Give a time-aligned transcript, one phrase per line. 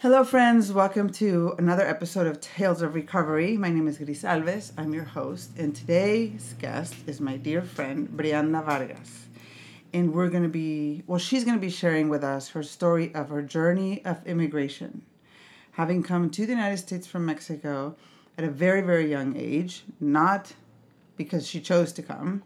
[0.00, 0.74] Hello, friends.
[0.74, 3.56] Welcome to another episode of Tales of Recovery.
[3.56, 4.70] My name is Gris Alves.
[4.76, 9.24] I'm your host, and today's guest is my dear friend Brianda Vargas.
[9.94, 13.10] And we're going to be, well, she's going to be sharing with us her story
[13.14, 15.00] of her journey of immigration.
[15.72, 17.96] Having come to the United States from Mexico
[18.36, 20.52] at a very, very young age, not
[21.16, 22.42] because she chose to come,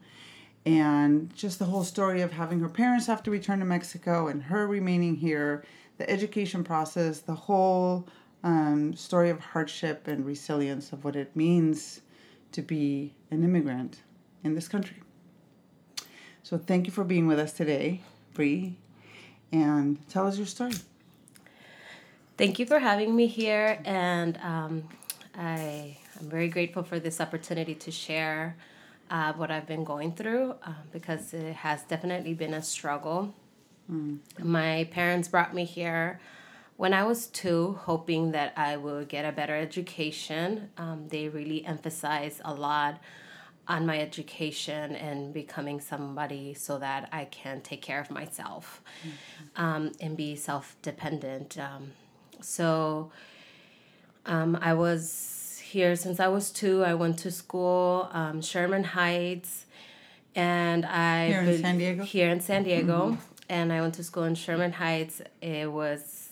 [0.64, 4.44] and just the whole story of having her parents have to return to Mexico and
[4.44, 5.64] her remaining here
[6.00, 8.08] the education process, the whole
[8.42, 12.00] um, story of hardship and resilience of what it means
[12.52, 14.00] to be an immigrant
[14.42, 14.96] in this country.
[16.42, 18.00] So thank you for being with us today,
[18.32, 18.78] Bree,
[19.52, 20.72] and tell us your story.
[22.38, 24.88] Thank you for having me here, and um,
[25.34, 28.56] I am very grateful for this opportunity to share
[29.10, 33.34] uh, what I've been going through uh, because it has definitely been a struggle.
[33.90, 34.18] Mm.
[34.38, 36.20] My parents brought me here
[36.76, 40.70] when I was two, hoping that I would get a better education.
[40.78, 43.00] Um, they really emphasize a lot
[43.68, 49.62] on my education and becoming somebody so that I can take care of myself mm-hmm.
[49.62, 51.58] um, and be self dependent.
[51.58, 51.92] Um,
[52.40, 53.12] so
[54.24, 56.82] um, I was here since I was two.
[56.82, 59.66] I went to school, um, Sherman Heights,
[60.34, 62.04] and I here in San Diego.
[62.04, 63.10] Here in San Diego.
[63.12, 65.20] Mm-hmm and I went to school in Sherman Heights.
[65.42, 66.28] It was,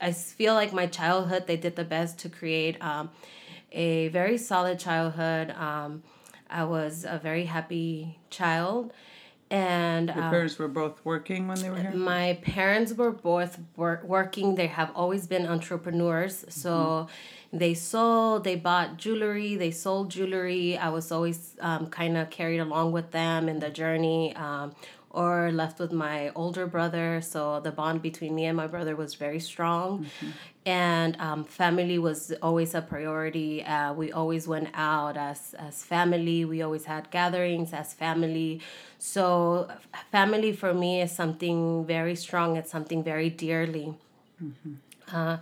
[0.00, 3.10] I feel like my childhood, they did the best to create um,
[3.70, 5.52] a very solid childhood.
[5.52, 6.02] Um,
[6.50, 8.92] I was a very happy child.
[9.50, 11.92] And your um, parents were both working when they were here.
[11.92, 14.56] My parents were both wor- working.
[14.56, 16.44] They have always been entrepreneurs.
[16.48, 17.58] So mm-hmm.
[17.58, 20.76] they sold, they bought jewelry, they sold jewelry.
[20.76, 24.34] I was always um, kind of carried along with them in the journey.
[25.10, 27.20] Or left with my older brother.
[27.22, 30.04] So the bond between me and my brother was very strong.
[30.04, 30.30] Mm-hmm.
[30.66, 33.64] And um, family was always a priority.
[33.64, 36.44] Uh, we always went out as, as family.
[36.44, 38.60] We always had gatherings as family.
[38.98, 39.70] So,
[40.12, 42.56] family for me is something very strong.
[42.56, 43.94] It's something very dearly.
[44.42, 44.74] Mm-hmm.
[45.10, 45.38] Uh,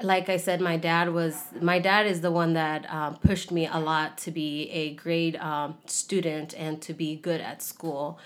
[0.00, 3.66] like I said, my dad was my dad is the one that um, pushed me
[3.66, 8.18] a lot to be a great um, student and to be good at school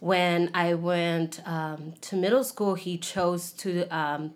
[0.00, 4.34] when I went um, to middle school, he chose to um,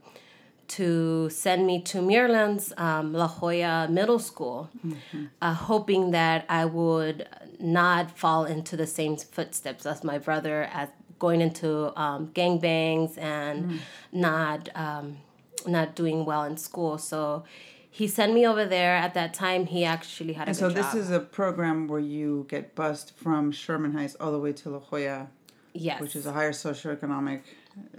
[0.69, 5.25] to send me to Muirlands um, La Jolla Middle School, mm-hmm.
[5.43, 10.89] uh, hoping that I would not fall into the same footsteps as my brother, as
[11.19, 13.79] going into um, gangbangs and mm.
[14.13, 15.19] not um,
[15.67, 16.99] not doing well in school.
[16.99, 17.45] So
[17.91, 18.97] he sent me over there.
[18.97, 22.45] At that time, he actually had a and so this is a program where you
[22.49, 25.29] get bused from Sherman Heights all the way to La Jolla
[25.75, 26.01] Yes.
[26.01, 27.43] Which is a higher socioeconomic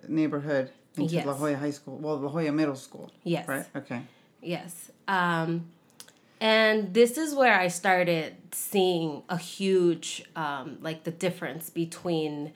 [0.07, 1.25] neighborhood into yes.
[1.25, 1.97] La Jolla High School.
[1.97, 3.11] Well, La Jolla Middle School.
[3.23, 3.47] Yes.
[3.47, 3.65] Right?
[3.75, 4.01] Okay.
[4.41, 4.91] Yes.
[5.07, 5.65] Um,
[6.39, 12.53] and this is where I started seeing a huge, um, like, the difference between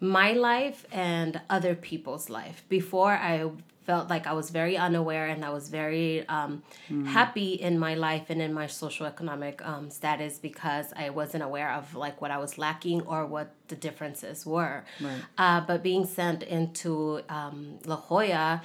[0.00, 2.64] my life and other people's life.
[2.68, 3.50] Before I
[3.86, 7.06] felt like I was very unaware and I was very um, mm.
[7.06, 11.70] happy in my life and in my social economic um, status because I wasn't aware
[11.72, 14.84] of like what I was lacking or what the differences were.
[15.00, 15.22] Right.
[15.38, 18.62] Uh, but being sent into um, La Jolla,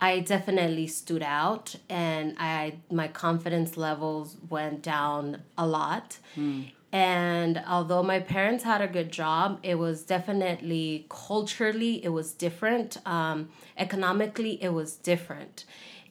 [0.00, 6.18] I definitely stood out and I my confidence levels went down a lot.
[6.36, 6.72] Mm.
[6.92, 12.98] And although my parents had a good job, it was definitely culturally, it was different.
[13.06, 13.48] Um,
[13.78, 15.64] economically, it was different.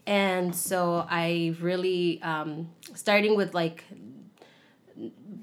[0.08, 3.84] And so I really, um, starting with like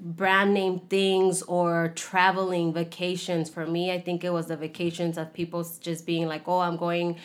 [0.01, 5.33] brand name things or traveling vacations for me, I think it was the vacations of
[5.33, 7.17] people just being like, oh, I'm going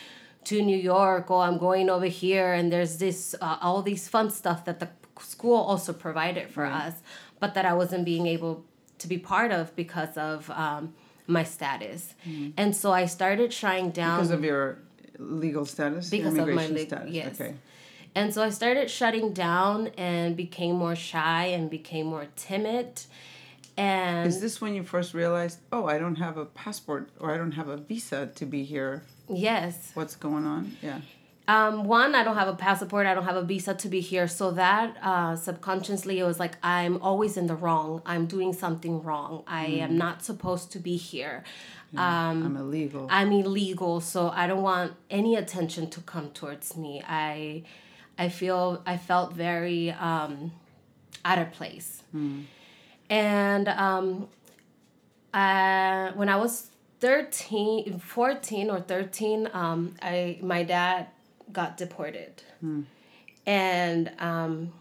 [0.45, 4.29] to New York, oh, I'm going over here, and there's this, uh, all these fun
[4.29, 4.87] stuff that the
[5.19, 6.87] school also provided for right.
[6.87, 6.93] us
[7.39, 8.65] but that I wasn't being able
[8.99, 10.93] to be part of because of um,
[11.27, 12.13] my status.
[12.27, 12.53] Mm.
[12.57, 14.79] And so I started shying down because of your
[15.17, 17.13] legal status, because of my legal status.
[17.13, 17.41] Yes.
[17.41, 17.55] Okay.
[18.15, 23.01] And so I started shutting down and became more shy and became more timid.
[23.77, 27.37] And is this when you first realized, oh, I don't have a passport or I
[27.37, 29.03] don't have a visa to be here?
[29.27, 29.91] Yes.
[29.95, 30.77] What's going on?
[30.81, 31.01] Yeah
[31.47, 34.27] um, one, I don't have a passport, I don't have a visa to be here.
[34.27, 38.01] So that uh, subconsciously, it was like, I'm always in the wrong.
[38.05, 39.43] I'm doing something wrong.
[39.45, 39.81] I mm.
[39.81, 41.43] am not supposed to be here.
[41.91, 43.07] Yeah, um, I'm illegal.
[43.11, 47.03] I'm illegal, so I don't want any attention to come towards me.
[47.07, 47.63] I,
[48.17, 50.51] I feel I felt very um,
[51.23, 52.43] out of place, mm.
[53.09, 54.27] and um,
[55.33, 56.71] uh, when I was
[57.01, 61.07] 13, 14 or 13, um, I my dad
[61.51, 62.43] got deported.
[63.45, 64.73] And um,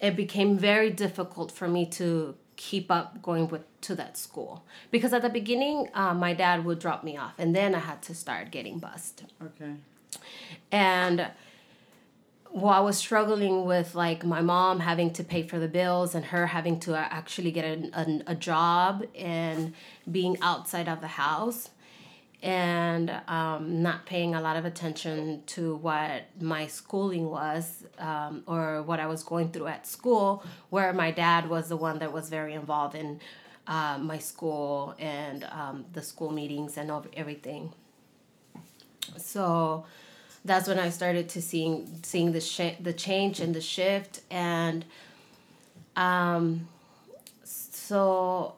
[0.00, 5.14] it became very difficult for me to keep up going with to that school because
[5.14, 8.14] at the beginning uh, my dad would drop me off and then i had to
[8.14, 9.72] start getting bused Okay.
[10.70, 11.26] and
[12.50, 16.26] while I was struggling with like my mom having to pay for the bills and
[16.26, 19.72] her having to actually get a, a job and
[20.10, 21.70] being outside of the house
[22.42, 28.82] and um, not paying a lot of attention to what my schooling was um, or
[28.82, 32.28] what I was going through at school, where my dad was the one that was
[32.30, 33.20] very involved in
[33.66, 37.72] uh, my school and um, the school meetings and everything.
[39.18, 39.84] So
[40.44, 44.84] that's when I started to seeing seeing the sh- the change and the shift and
[45.96, 46.68] um
[47.44, 48.54] so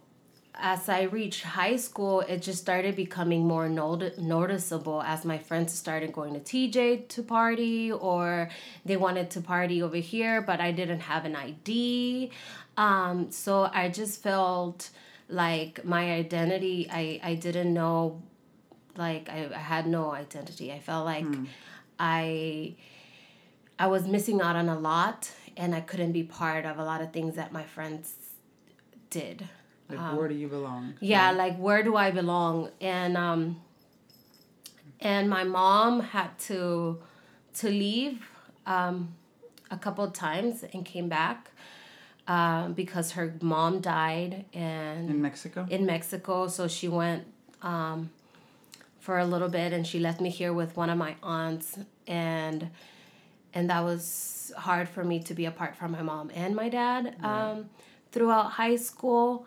[0.54, 5.72] as I reached high school it just started becoming more not- noticeable as my friends
[5.72, 8.50] started going to TJ to party or
[8.84, 12.30] they wanted to party over here but I didn't have an ID
[12.76, 14.90] um so I just felt
[15.28, 18.22] like my identity I I didn't know
[18.96, 20.72] like I, I had no identity.
[20.72, 21.24] I felt like
[21.98, 22.74] I
[23.78, 27.00] I was missing out on a lot and I couldn't be part of a lot
[27.00, 28.14] of things that my friends
[29.10, 29.48] did.
[29.92, 30.94] Like, where do you belong?
[31.00, 32.70] Yeah, like where do I belong?
[32.80, 33.60] And um
[35.00, 36.98] and my mom had to
[37.54, 38.20] to leave
[38.66, 39.14] um
[39.70, 41.50] a couple of times and came back
[42.28, 45.66] um because her mom died and In Mexico?
[45.70, 46.46] in Mexico.
[46.48, 47.24] So she went
[47.62, 48.10] um,
[49.00, 52.70] for a little bit, and she left me here with one of my aunts, and
[53.54, 57.16] and that was hard for me to be apart from my mom and my dad
[57.22, 57.70] um,
[58.12, 59.46] throughout high school.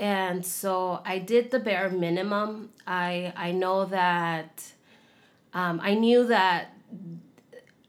[0.00, 2.70] And so I did the bare minimum.
[2.86, 4.72] I I know that
[5.52, 6.74] um, I knew that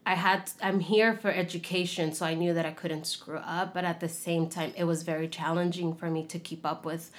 [0.04, 3.84] I had I'm here for education, so I knew that I couldn't screw up, but
[3.84, 7.10] at the same time it was very challenging for me to keep up with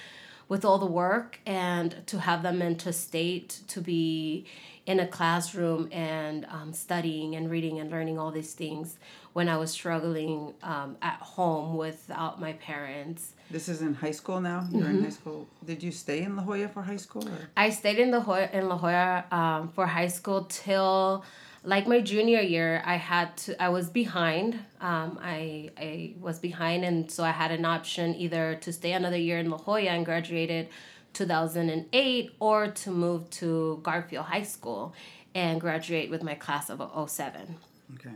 [0.48, 4.46] with all the work and to have the mental state to be
[4.86, 8.98] in a classroom and um, studying and reading and learning all these things
[9.32, 13.33] when I was struggling um, at home without my parents.
[13.50, 14.66] This is in high school now?
[14.72, 14.96] You're Mm-hmm.
[14.98, 15.46] in high school.
[15.64, 17.26] Did you stay in La Jolla for high school?
[17.28, 17.48] Or?
[17.56, 21.24] I stayed in the Jolla in La Jolla um, for high school till
[21.62, 22.82] like my junior year.
[22.84, 23.62] I had to.
[23.62, 24.54] I was behind.
[24.80, 29.16] Um, I I was behind, and so I had an option either to stay another
[29.18, 30.68] year in La Jolla and graduated
[31.12, 34.94] 2008, or to move to Garfield High School
[35.34, 36.78] and graduate with my class of
[37.10, 37.56] 07.
[37.94, 38.10] Okay.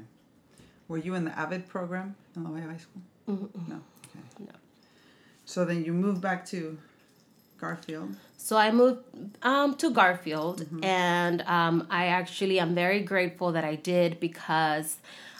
[0.88, 3.02] Were you in the AVID program in La Jolla High School?
[3.26, 3.80] No.
[4.06, 4.24] Okay.
[4.40, 4.52] No.
[5.48, 6.76] So then you moved back to
[7.58, 8.14] Garfield.
[8.36, 9.00] So I moved
[9.42, 14.98] um, to Garfield, and um, I actually am very grateful that I did because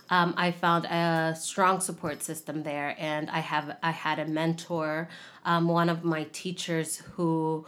[0.09, 5.11] um, I found a strong support system there, and I have I had a mentor,
[5.45, 7.67] um, one of my teachers who.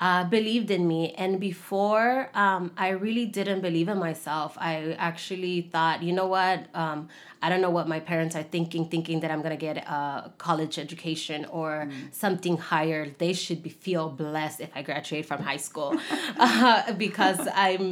[0.00, 1.12] Uh, believed in me.
[1.18, 4.56] And before um, i really didn't believe in myself.
[4.56, 6.58] I actually thought you know what?
[6.74, 7.08] Um,
[7.42, 10.30] i don't know what my parents are thinking thinking that i'm going to get a
[10.38, 13.02] college education or something higher.
[13.18, 15.90] They should be feel blessed if i graduate from high school.
[16.38, 17.86] Uh, because i'm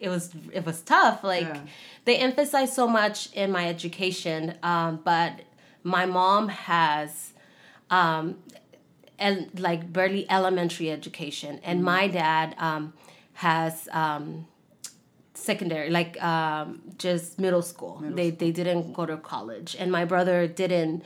[0.00, 1.24] it was it was tough.
[1.24, 1.60] Like Yeah.
[2.04, 5.32] they emphasize so much in my education um, but
[5.82, 7.32] my mom has
[7.90, 8.36] um,
[9.18, 11.60] and like barely elementary education.
[11.62, 12.92] And my dad um,
[13.34, 14.46] has um,
[15.34, 18.02] secondary like um, just middle school.
[18.02, 19.76] They they didn't go to college.
[19.78, 21.04] And my brother didn't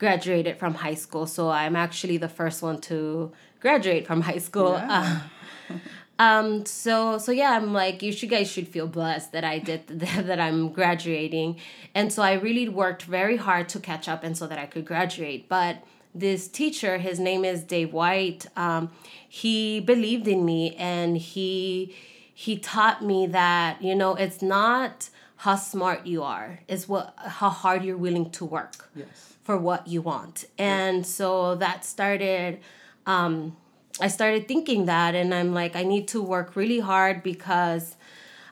[0.00, 1.26] graduated from high school.
[1.26, 4.72] So i'm actually the first one to graduate from high school.
[4.72, 5.20] Yeah.
[5.68, 5.74] Uh,
[6.18, 9.86] um so so yeah i'm like you should guys should feel blessed that i did
[10.28, 11.60] that i'm graduating.
[11.94, 14.86] And so i really worked very hard to catch up and so that i could
[14.86, 15.48] graduate.
[15.48, 15.76] But
[16.14, 18.90] this teacher his name is dave white um,
[19.28, 21.94] he believed in me and he
[22.34, 27.48] he taught me that you know it's not how smart you are it's what how
[27.48, 29.34] hard you're willing to work Yes.
[29.44, 30.44] for what you want.
[30.58, 32.58] And so that started
[33.06, 33.56] um
[34.00, 37.96] I started thinking that and I'm like I need to work really hard because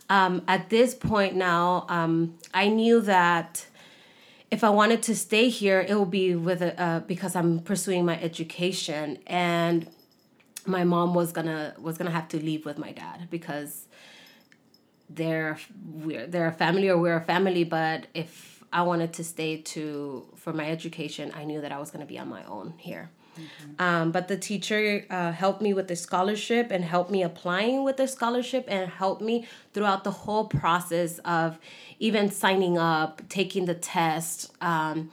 [0.09, 3.67] um at this point now um I knew that
[4.51, 8.05] if I wanted to stay here it would be with a, uh, because I'm pursuing
[8.05, 9.89] my education and
[10.67, 13.87] my mom was gonna was gonna have to leave with my dad because
[15.11, 15.59] they're
[15.91, 20.27] we're they're a family or we're a family but if i wanted to stay to
[20.37, 23.11] for my education i knew that i was to be on my own here
[23.79, 27.97] Um, but the teacher uh, helped me with the scholarship and helped me applying with
[27.97, 31.59] the scholarship and helped me throughout the whole process of
[31.99, 34.53] even signing up, taking the test.
[34.61, 35.11] Um,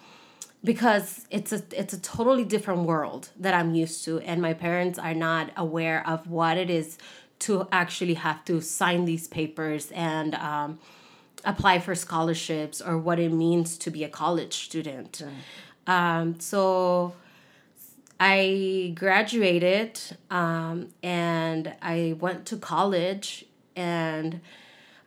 [0.64, 4.98] because it's a it's a totally different world that I'm used to and my parents
[4.98, 6.98] are not aware of what it is
[7.38, 10.80] to actually have to sign these papers and um,
[11.44, 15.22] apply for scholarships or what it means to be a college student.
[15.86, 17.14] Um, so
[18.20, 23.46] I graduated um, and I went to college
[23.76, 24.40] and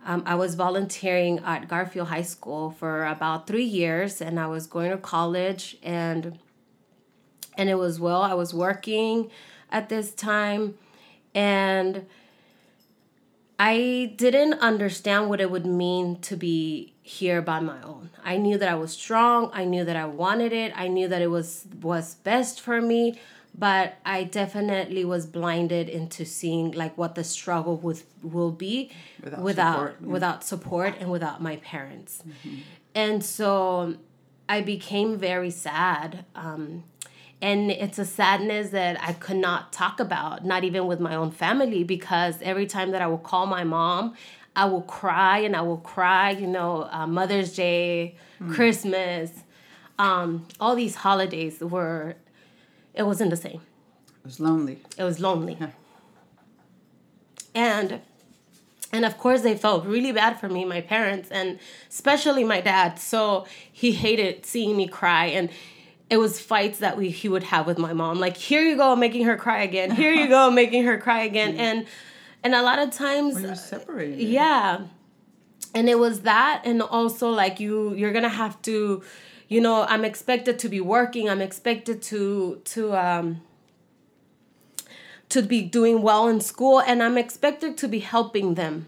[0.05, 4.67] um, I was volunteering at Garfield High School for about three years and I was
[4.67, 6.39] going to college and
[7.57, 9.31] and it was well I was working
[9.71, 10.75] at this time
[11.35, 12.07] and
[13.59, 18.11] I didn't understand what it would mean to be here by my own.
[18.23, 19.51] I knew that I was strong.
[19.53, 20.73] I knew that I wanted it.
[20.77, 23.19] I knew that it was was best for me,
[23.57, 29.43] but I definitely was blinded into seeing like what the struggle with will be without
[29.43, 32.23] without support, without support and without my parents.
[32.23, 32.57] Mm-hmm.
[32.95, 33.97] And so
[34.49, 36.25] I became very sad.
[36.35, 36.85] Um,
[37.41, 41.31] and it's a sadness that I could not talk about, not even with my own
[41.31, 44.15] family, because every time that I will call my mom,
[44.57, 48.53] I will cry and I will cry, you know, uh, Mother's Day, mm.
[48.53, 49.31] Christmas,
[49.99, 52.17] um, all these holidays were,
[52.95, 53.61] it wasn't the same.
[54.09, 54.81] It was lonely.
[54.97, 55.57] It was lonely.
[55.61, 55.71] Yeah.
[57.55, 58.01] And,
[58.93, 62.99] and of course they felt really bad for me, my parents, and especially my dad.
[62.99, 65.51] So he hated seeing me cry and
[66.11, 68.19] it was fights that we he would have with my mom.
[68.19, 69.91] Like here you go making her cry again.
[69.91, 71.57] Here you go making her cry again.
[71.67, 71.87] And
[72.45, 74.21] and a lot of times when you're separated.
[74.21, 74.83] yeah.
[75.75, 79.03] And it was that and also like you you're gonna have to
[79.49, 81.29] you know i'm expected to be working.
[81.29, 83.43] I'm expected to to um
[85.29, 88.87] to be doing well in school and i'm expected to be helping them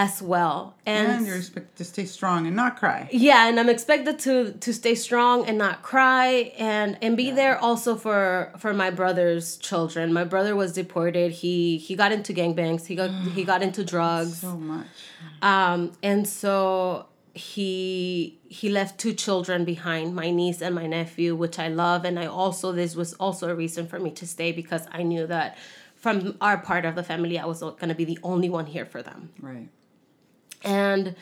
[0.00, 0.74] as well.
[0.86, 3.06] And, and, you're expected to stay strong and not cry.
[3.12, 7.34] Yeah, and I'm expected to to stay strong and not cry and and be yeah.
[7.34, 10.10] there also for for my brother's children.
[10.14, 11.32] My brother was deported.
[11.32, 12.86] He he got into gangbangs.
[12.86, 14.38] He got he got into drugs.
[14.38, 14.86] So much.
[15.42, 21.60] Um and so he he left two children behind my niece and my nephew which
[21.60, 24.84] i love and i also this was also a reason for me to stay because
[24.90, 25.56] i knew that
[25.94, 28.84] from our part of the family i was going to be the only one here
[28.84, 29.68] for them right
[30.64, 31.14] and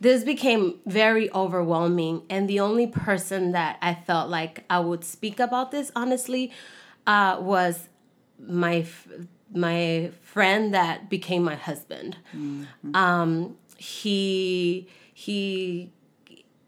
[0.00, 2.22] this became very overwhelming.
[2.28, 6.52] And the only person that I felt like I would speak about this honestly
[7.06, 7.88] uh, was
[8.38, 8.86] my
[9.52, 12.16] my friend that became my husband.
[12.36, 12.94] Mm-hmm.
[12.94, 15.92] Um, he he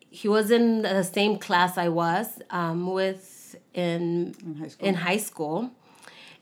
[0.08, 5.16] he was in the same class I was um, with in in high, in high
[5.18, 5.70] school,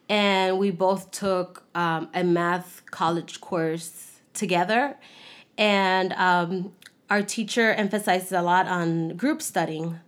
[0.08, 4.96] and we both took um, a math college course together
[5.58, 6.72] and um,
[7.10, 10.00] our teacher emphasizes a lot on group studying.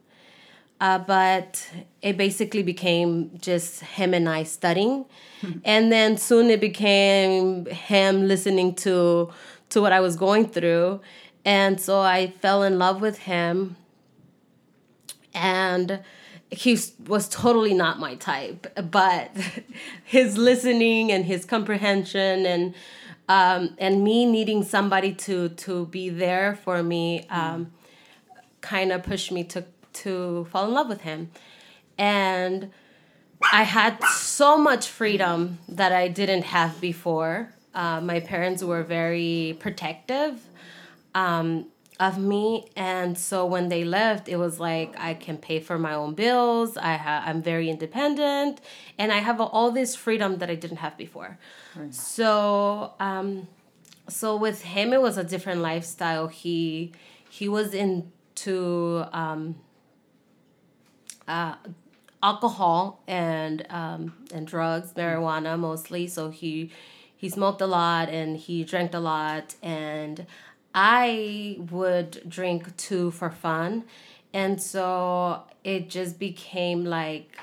[0.78, 1.66] Uh, but
[2.02, 5.06] it basically became just him and I studying,
[5.64, 9.32] and then soon it became him listening to
[9.70, 11.00] to what I was going through,
[11.46, 13.76] and so I fell in love with him,
[15.32, 16.00] and
[16.50, 19.30] he was totally not my type, but
[20.04, 22.74] his listening and his comprehension and
[23.28, 27.72] um, and me needing somebody to to be there for me um,
[28.60, 31.30] kind of pushed me to to fall in love with him.
[31.98, 32.70] And
[33.52, 37.52] i had so much freedom that i didn't have before.
[37.74, 40.40] Uh, my parents were very protective.
[41.14, 41.66] Um,
[41.98, 45.94] of me and so when they left it was like i can pay for my
[45.94, 48.60] own bills i ha- i'm very independent
[48.98, 51.38] and i have all this freedom that i didn't have before.
[51.74, 51.94] Right.
[51.94, 53.48] so um
[54.08, 56.28] so with him it was a different lifestyle.
[56.28, 56.92] He
[57.28, 59.56] he was into um
[61.26, 61.56] uh
[62.22, 66.06] alcohol and um and drugs marijuana mostly.
[66.06, 66.70] So he
[67.16, 70.26] he smoked a lot and he drank a lot and
[70.76, 73.84] I would drink too for fun.
[74.34, 77.38] And so it just became like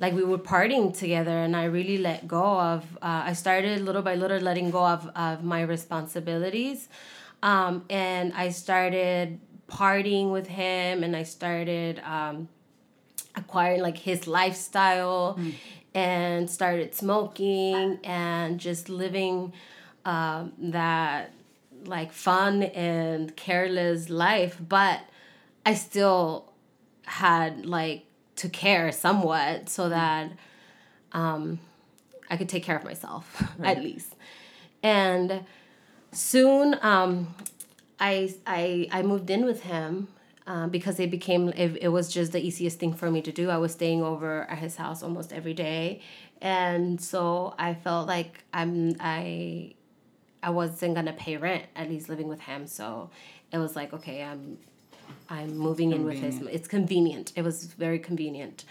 [0.00, 4.02] like we were partying together and I really let go of uh, I started little
[4.02, 6.88] by little letting go of, of my responsibilities.
[7.42, 12.48] Um, and I started partying with him and I started um,
[13.36, 15.52] acquiring like his lifestyle mm.
[15.94, 19.52] and started smoking and just living
[20.06, 21.30] um, that
[21.86, 25.00] like fun and careless life, but
[25.66, 26.52] I still
[27.04, 28.04] had like
[28.36, 30.32] to care somewhat so that
[31.12, 31.58] um,
[32.30, 33.76] I could take care of myself right.
[33.76, 34.14] at least.
[34.82, 35.44] And
[36.12, 37.34] soon, um,
[38.00, 40.08] I I I moved in with him.
[40.46, 43.48] Um, because it became it, it was just the easiest thing for me to do.
[43.48, 46.02] I was staying over at his house almost every day,
[46.42, 49.72] and so I felt like I'm I
[50.44, 52.66] I wasn't gonna pay rent at least living with him.
[52.66, 53.10] So
[53.50, 54.58] it was like okay, I'm
[55.28, 56.40] I'm moving in with his.
[56.42, 57.32] It's convenient.
[57.34, 58.64] It was very convenient.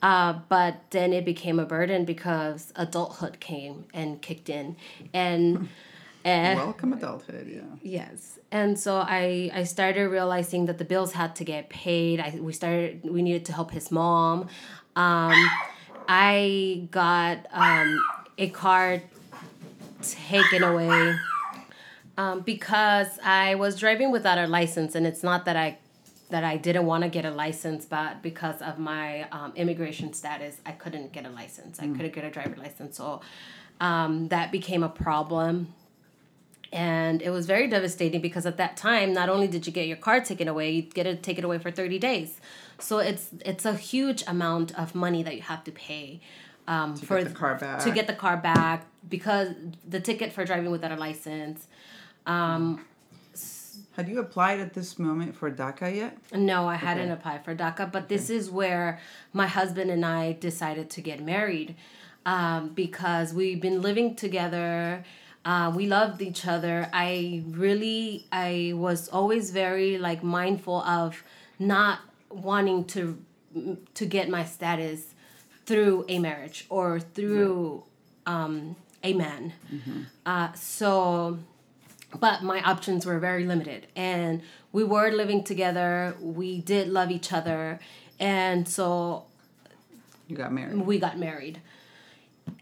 [0.00, 4.76] Uh, but then it became a burden because adulthood came and kicked in,
[5.12, 5.68] and.
[6.24, 11.34] and welcome adulthood yeah yes and so i i started realizing that the bills had
[11.36, 14.48] to get paid i we started we needed to help his mom
[14.96, 15.32] um
[16.08, 18.00] i got um
[18.36, 19.00] a car
[20.02, 21.16] taken away
[22.16, 25.78] um, because I was driving without a license, and it's not that I
[26.30, 30.60] that I didn't want to get a license, but because of my um, immigration status,
[30.66, 31.80] I couldn't get a license.
[31.80, 31.96] I mm.
[31.96, 33.22] couldn't get a driver license, so
[33.80, 35.72] um, that became a problem.
[36.70, 39.96] And it was very devastating because at that time, not only did you get your
[39.96, 42.40] car taken away, you get it taken away for thirty days.
[42.78, 46.20] So it's it's a huge amount of money that you have to pay
[46.68, 47.80] um, to for get the car back.
[47.80, 49.48] to get the car back because
[49.88, 51.66] the ticket for driving without a license.
[52.26, 52.84] Um,
[53.96, 56.18] Had you applied at this moment for DACA yet?
[56.32, 56.86] No, I okay.
[56.86, 58.14] hadn't applied for DACA, but okay.
[58.14, 59.00] this is where
[59.32, 61.74] my husband and I decided to get married
[62.26, 65.04] um, because we've been living together.
[65.46, 66.90] Uh, we loved each other.
[66.92, 71.24] I really, I was always very like mindful of
[71.58, 73.18] not wanting to
[73.94, 75.14] to get my status
[75.68, 77.84] through a marriage or through
[78.24, 79.52] um, a man.
[79.72, 80.02] Mm-hmm.
[80.24, 81.38] Uh, so,
[82.18, 84.40] but my options were very limited, and
[84.72, 86.16] we were living together.
[86.20, 87.80] We did love each other,
[88.18, 89.26] and so
[90.26, 90.78] you got married.
[90.78, 91.60] We got married.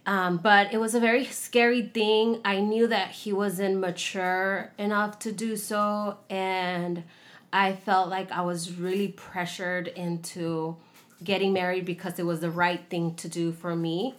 [0.05, 2.41] Um, but it was a very scary thing.
[2.45, 7.05] I knew that he wasn't mature enough to do so, and
[7.53, 10.77] I felt like I was really pressured into
[11.23, 14.15] getting married because it was the right thing to do for me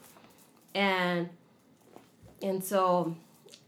[0.73, 1.29] and
[2.41, 3.15] and so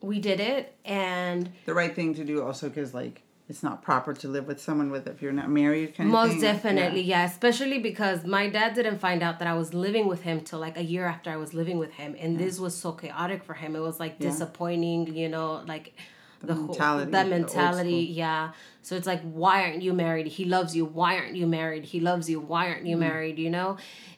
[0.01, 4.13] we did it and the right thing to do also because like it's not proper
[4.13, 7.21] to live with someone with if you're not married kind most of most definitely yeah.
[7.21, 7.25] yeah.
[7.25, 10.77] especially because my dad didn't find out that i was living with him till like
[10.77, 12.45] a year after i was living with him and yeah.
[12.45, 14.29] this was so chaotic for him it was like yeah.
[14.29, 15.93] disappointing you know like
[16.39, 18.51] the, the mentality whole, that mentality yeah.
[18.81, 20.27] So it's like why aren't you married?
[20.27, 20.85] He loves you.
[20.85, 21.85] Why aren't you married?
[21.85, 22.39] He loves you.
[22.39, 23.77] Why aren't you mm married you know?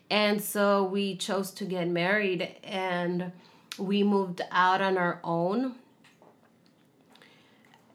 [0.10, 3.32] And so we chose to get married and
[3.78, 5.76] we moved out on our own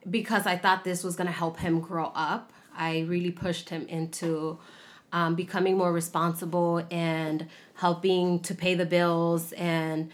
[0.09, 2.53] because i thought this was going to help him grow up.
[2.77, 4.59] I really pushed him into
[5.12, 10.11] um, becoming more responsible and helping to pay the bills and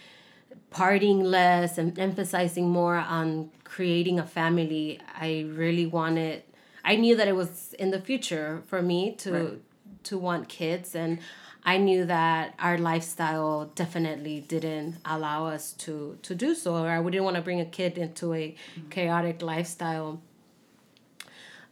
[0.72, 6.42] partying less and emphasizing more on creating a family, I really wanted
[6.84, 9.62] I knew that it was in the future for me to right.
[10.04, 11.18] to want kids and
[11.64, 16.98] I knew that our lifestyle definitely didn't allow us to to do so or I
[16.98, 18.88] wouldn't want to bring a kid into a mm-hmm.
[18.88, 20.20] chaotic lifestyle.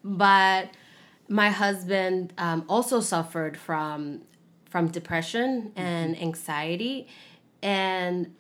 [0.04, 0.70] But
[1.28, 4.22] my husband um, also suffered from
[4.68, 6.22] from depression and mm-hmm.
[6.22, 7.08] anxiety
[7.62, 8.34] and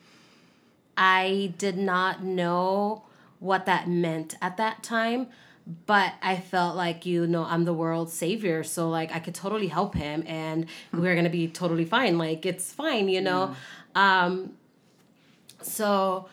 [1.00, 3.04] I did not know
[3.40, 5.28] what that meant at that time
[5.86, 9.68] but I felt like you know I'm the world's savior, so like I could totally
[9.68, 12.18] help him, and we're gonna be totally fine.
[12.18, 13.54] Like it's fine, you know.
[13.94, 14.24] Yeah.
[14.24, 14.56] Um,
[15.62, 16.28] so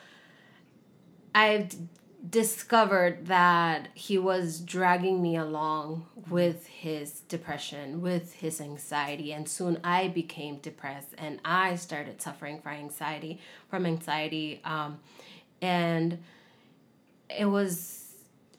[1.36, 1.69] I've
[2.29, 9.79] discovered that he was dragging me along with his depression, with his anxiety, and soon
[9.83, 14.99] I became depressed, and I started suffering from anxiety, from anxiety, um,
[15.61, 16.19] and
[17.29, 18.03] it was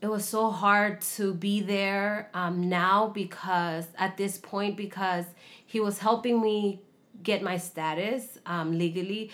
[0.00, 5.24] it was so hard to be there um, now because at this point because
[5.66, 6.80] he was helping me
[7.22, 9.32] get my status um, legally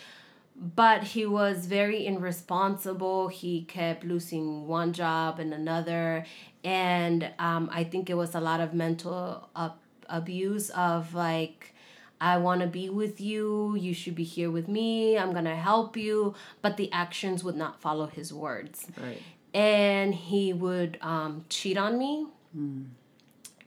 [0.57, 3.29] but he was very irresponsible.
[3.29, 6.25] He kept losing one job and another.
[6.63, 11.75] And um, i think it was a lot of mental up abuse of like
[12.21, 13.75] i want to be with you.
[13.77, 15.19] You should be here with me.
[15.19, 16.35] I'm gonna help you.
[16.63, 18.87] But the actions would not follow his words.
[19.01, 19.21] Right.
[19.53, 22.27] And he would um, cheat on me.
[22.57, 22.87] Mm.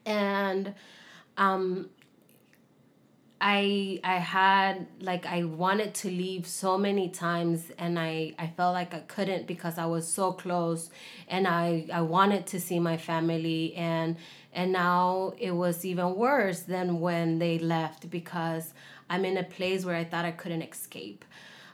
[0.06, 0.74] And
[1.38, 1.90] um,
[3.40, 8.74] I I had like I wanted to leave so many times and I I felt
[8.74, 10.90] like I couldn't because I was so close
[11.28, 14.16] and I I wanted to see my family and
[14.54, 18.74] and now it was even worse than when they left because
[19.10, 21.24] I'm in a place where I thought I couldn't escape.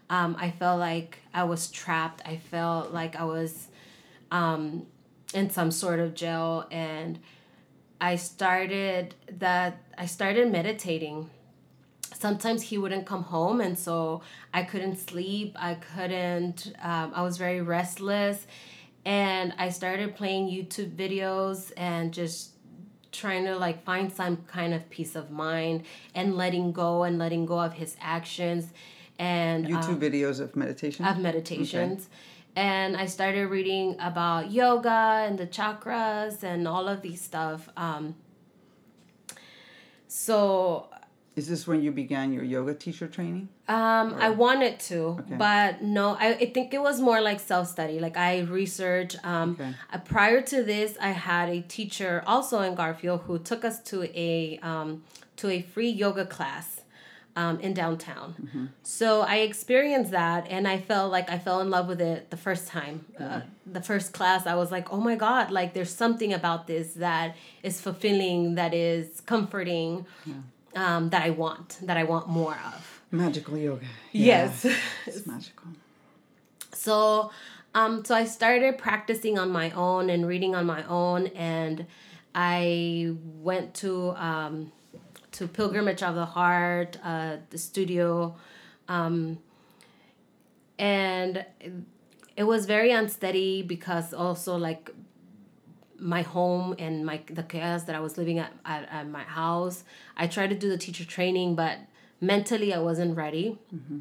[0.10, 2.22] Um, I felt like I was trapped.
[2.26, 3.70] I felt like I was
[4.32, 4.86] um,
[5.34, 7.20] in some sort of jail, and
[8.00, 9.78] I started that.
[9.98, 11.30] I started meditating.
[12.24, 14.22] Sometimes he wouldn't come home, and so
[14.54, 15.58] I couldn't sleep.
[15.60, 16.72] I couldn't.
[16.82, 18.48] Um, I was very restless,
[19.04, 22.52] and I started playing YouTube videos and just
[23.12, 25.84] trying to like find some kind of peace of mind
[26.16, 28.72] and letting go and letting go of his actions
[29.20, 32.68] and YouTube um, videos of meditation of meditations okay.
[32.68, 38.16] and I started reading about yoga and the chakras and all of these stuff um,
[40.08, 40.88] so
[41.36, 43.50] is this when you began your yoga teacher training?
[43.68, 45.36] Um, I wanted to, okay.
[45.36, 48.00] but no, I, I think it was more like self study.
[48.00, 49.18] Like I researched.
[49.26, 49.74] Um, okay.
[49.92, 54.04] uh, prior to this, I had a teacher also in Garfield who took us to
[54.14, 55.04] a um,
[55.38, 56.82] to a free yoga class.
[57.36, 58.36] Um, in downtown.
[58.40, 58.66] Mm-hmm.
[58.84, 62.38] So I experienced that and I felt like I fell in love with it the
[62.38, 63.06] first time.
[63.20, 66.94] Uh, the first class, I was like, oh my God, like there's something about this
[66.94, 70.06] that is fulfilling, that is comforting.
[70.28, 70.36] Yeah
[70.76, 73.02] um, that I want, that I want more of.
[73.12, 73.86] Magical yoga.
[74.12, 74.50] Yeah.
[74.62, 74.66] Yes.
[75.06, 75.68] it's magical.
[76.74, 77.32] So,
[77.76, 81.86] um, so I started practicing on my own and reading on my own, and
[82.36, 84.72] I went to um,
[85.34, 88.36] to Pilgrimage of the Heart, uh, the studio,
[88.88, 89.40] um,
[90.78, 91.46] and
[92.36, 94.92] it was very unsteady because also like
[96.04, 99.84] my home and my the chaos that I was living at, at, at my house.
[100.18, 101.80] I tried to do the teacher training, but
[102.20, 103.58] mentally I wasn't ready.
[103.74, 104.00] Mm-hmm.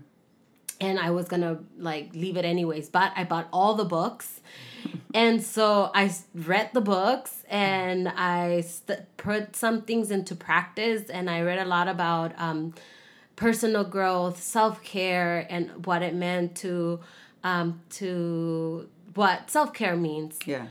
[0.80, 2.88] And I was gonna like leave it anyways.
[2.88, 4.40] But I bought all the books.
[5.14, 11.08] and so I read the books and I st- put some things into practice.
[11.08, 12.74] And I read a lot about um,
[13.36, 16.98] personal growth, self care, and what it meant to
[17.44, 20.40] um, to what self care means.
[20.44, 20.66] Yeah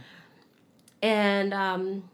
[1.01, 2.09] and um,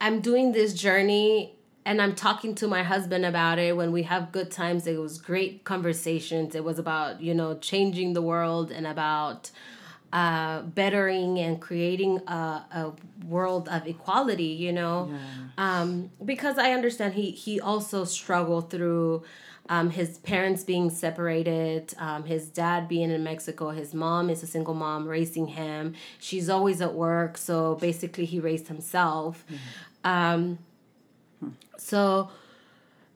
[0.00, 4.30] I'm doing this journey and I'm talking to my husband about it when we have
[4.30, 4.86] good times.
[4.86, 6.54] It was great conversations.
[6.54, 9.50] It was about, you know, changing the world and about
[10.12, 12.92] uh, bettering and creating a, a
[13.26, 15.10] world of equality, you know.
[15.10, 15.80] Yeah.
[15.80, 19.22] Um, because I understand he, he also struggled through
[19.68, 24.46] um, his parents being separated, um, his dad being in Mexico, his mom is a
[24.46, 25.94] single mom raising him.
[26.18, 29.44] She's always at work, so basically he raised himself.
[29.46, 30.10] Mm-hmm.
[30.10, 30.58] Um,
[31.40, 31.48] hmm.
[31.76, 32.30] So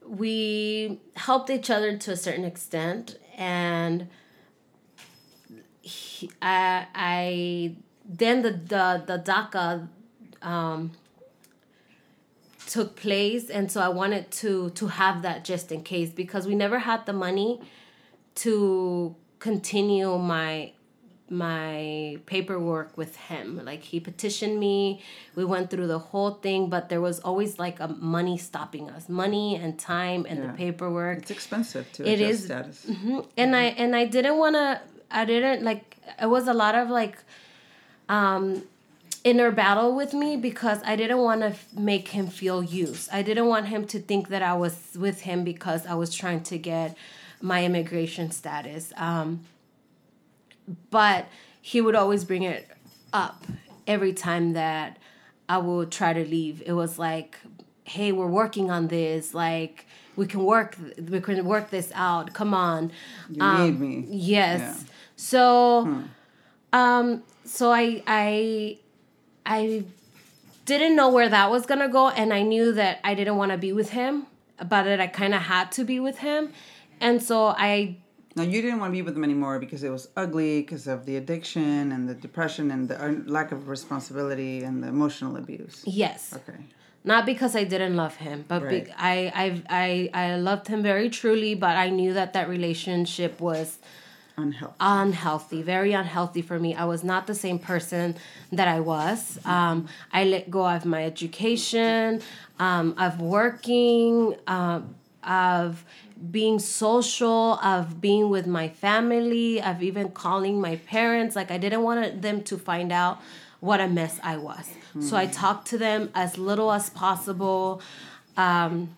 [0.07, 4.07] we helped each other to a certain extent, and
[5.81, 9.87] he, I, I then the the the DACA
[10.41, 10.91] um,
[12.73, 16.55] took place and so i wanted to to have that just in case because we
[16.55, 17.51] never had the money
[18.35, 20.71] to continue my
[21.29, 23.59] my paperwork with him.
[23.65, 25.01] Like he petitioned me
[25.35, 29.09] we went through the whole thing but there was always like a money stopping us.
[29.09, 30.47] Money and time and yeah.
[30.47, 31.19] the paperwork.
[31.19, 32.85] It's expensive to it is status.
[32.85, 33.19] Mm-hmm.
[33.37, 34.81] and i and i didn't want to
[35.11, 37.17] i didn't like it was a lot of like
[38.09, 38.63] um
[39.23, 43.09] inner battle with me because I didn't want to f- make him feel used.
[43.11, 46.43] I didn't want him to think that I was with him because I was trying
[46.43, 46.97] to get
[47.41, 48.91] my immigration status.
[48.97, 49.41] Um,
[50.89, 51.27] but
[51.61, 52.69] he would always bring it
[53.13, 53.45] up
[53.87, 54.97] every time that
[55.47, 56.61] I would try to leave.
[56.65, 57.37] It was like,
[57.85, 59.33] hey, we're working on this.
[59.33, 62.33] Like, we can work, we can work this out.
[62.33, 62.91] Come on.
[63.29, 64.05] You um, need me.
[64.09, 64.59] Yes.
[64.59, 64.93] Yeah.
[65.15, 66.01] So, hmm.
[66.71, 68.77] um, so I, I,
[69.45, 69.83] I
[70.65, 73.57] didn't know where that was gonna go, and I knew that I didn't want to
[73.57, 74.27] be with him,
[74.57, 76.51] but that I kind of had to be with him,
[76.99, 77.97] and so I.
[78.35, 81.05] Now you didn't want to be with him anymore because it was ugly, because of
[81.05, 85.83] the addiction and the depression and the uh, lack of responsibility and the emotional abuse.
[85.85, 86.33] Yes.
[86.33, 86.57] Okay.
[87.03, 88.85] Not because I didn't love him, but right.
[88.85, 93.39] be- I, I I I loved him very truly, but I knew that that relationship
[93.41, 93.77] was
[94.37, 94.75] unhealthy.
[94.79, 96.75] Unhealthy very unhealthy for me.
[96.75, 98.15] I was not the same person
[98.51, 99.39] that i was.
[99.45, 102.21] Um, i let go of my education
[102.59, 105.85] um, of working um, of
[106.31, 111.35] being social of being with my family of even calling my parents.
[111.35, 113.21] Like i didn't want them to find out
[113.59, 114.69] what a mess i was.
[114.95, 115.03] Mm.
[115.03, 117.81] so i talked to them as little as possible.
[118.35, 118.95] Um,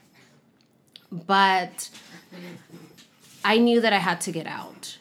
[1.12, 1.89] but
[3.43, 4.98] i knew that i had to get out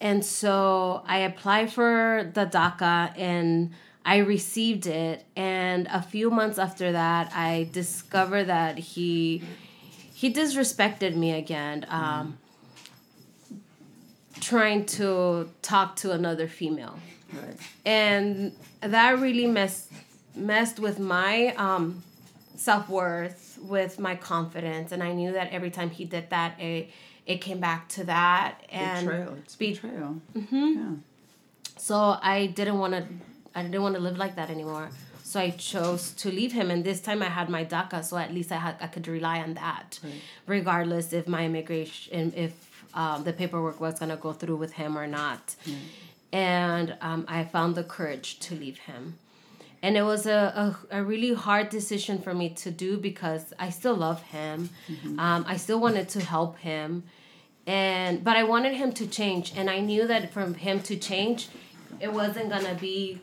[0.00, 3.72] and so I applied for the DACA and
[4.04, 5.24] I received it.
[5.36, 9.42] And a few months after that, I discovered that he
[10.14, 11.86] he disrespected me again.
[11.88, 12.38] Um,
[14.40, 16.98] trying to talk to another female.
[17.32, 17.56] Right.
[17.84, 19.92] And that really messed
[20.34, 22.02] messed with my um,
[22.56, 26.90] self worth, with my confidence, and I knew that every time he did that, it
[27.32, 29.34] it came back to that and Betrayal.
[29.44, 30.12] It's betrayal.
[30.34, 30.94] Mm-hmm.
[31.76, 31.96] So
[32.34, 33.02] I didn't want to,
[33.54, 34.88] I didn't want to live like that anymore.
[35.22, 38.32] So I chose to leave him, and this time I had my DACA, so at
[38.32, 40.12] least I had I could rely on that, Right.
[40.46, 42.52] regardless if my immigration, if
[42.94, 45.54] um, the paperwork was gonna go through with him or not.
[46.32, 49.18] And um, I found the courage to leave him,
[49.82, 53.68] and it was a, a, a really hard decision for me to do because I
[53.70, 54.70] still love him,
[55.18, 57.02] um, I still wanted to help him,
[57.68, 61.48] and but I wanted him to change, and I knew that for him to change,
[62.00, 63.20] it wasn't gonna be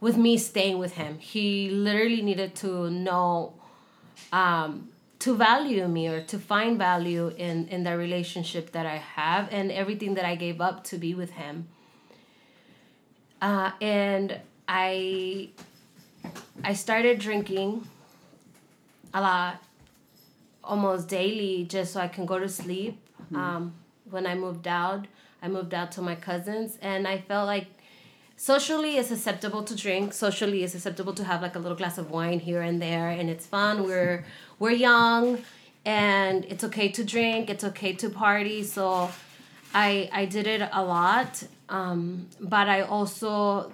[0.00, 1.18] with me staying with him.
[1.18, 3.54] He literally needed to know,
[4.32, 9.48] um, to value me or to find value in in the relationship that I have
[9.50, 11.68] and everything that I gave up to be with him.
[13.40, 15.48] Uh, and I
[16.62, 17.88] I started drinking
[19.14, 19.63] a lot,
[20.66, 22.98] almost daily, just so I can go to sleep.
[23.34, 23.74] Um,
[24.10, 25.06] when I moved out,
[25.42, 27.66] I moved out to my cousins, and I felt like
[28.36, 30.12] socially it's acceptable to drink.
[30.12, 33.30] Socially it's acceptable to have like a little glass of wine here and there, and
[33.30, 33.84] it's fun.
[33.84, 34.24] We're
[34.58, 35.38] we're young,
[35.84, 37.50] and it's okay to drink.
[37.50, 38.62] It's okay to party.
[38.62, 39.10] So,
[39.74, 43.72] I I did it a lot, um, but I also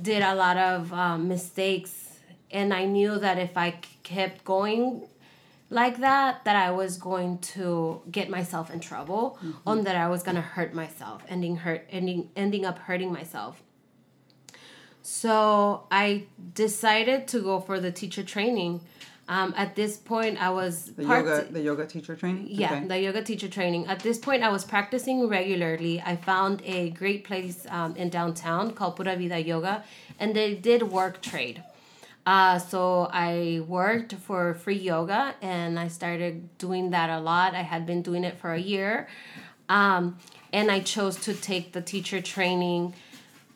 [0.00, 2.18] did a lot of um, mistakes,
[2.50, 5.02] and I knew that if I kept going
[5.68, 10.22] like that that i was going to get myself in trouble on that i was
[10.22, 13.62] going to hurt myself ending hurt ending ending up hurting myself
[15.02, 16.24] so i
[16.54, 18.80] decided to go for the teacher training
[19.28, 22.46] um, at this point i was The part- yoga, the yoga teacher training.
[22.48, 22.86] yeah, Okay.
[22.86, 23.86] the yoga teacher training.
[23.88, 26.00] At this point, I was practicing regularly.
[26.00, 29.82] I found a great place um, in downtown called Pura Vida Yoga,
[30.20, 31.64] and they did work trade.
[32.26, 37.54] Uh, so I worked for free yoga, and I started doing that a lot.
[37.54, 39.06] I had been doing it for a year,
[39.68, 40.18] um,
[40.52, 42.94] and I chose to take the teacher training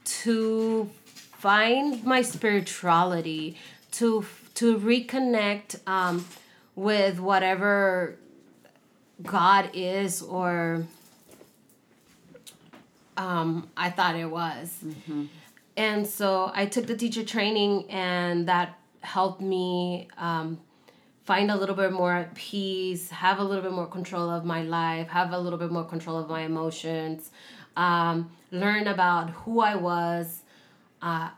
[0.05, 3.57] to find my spirituality,
[3.93, 6.25] to to reconnect um,
[6.77, 8.17] with whatever
[9.23, 10.85] God is or
[13.17, 14.83] um, I thought it was.
[15.81, 20.61] And so I took the teacher training, and that helped me um,
[21.25, 25.09] find a little bit more peace, have a little bit more control of my life,
[25.09, 27.31] have a little bit more control of my emotions,
[27.79, 30.43] um, learn about who I was,
[31.01, 31.31] uh,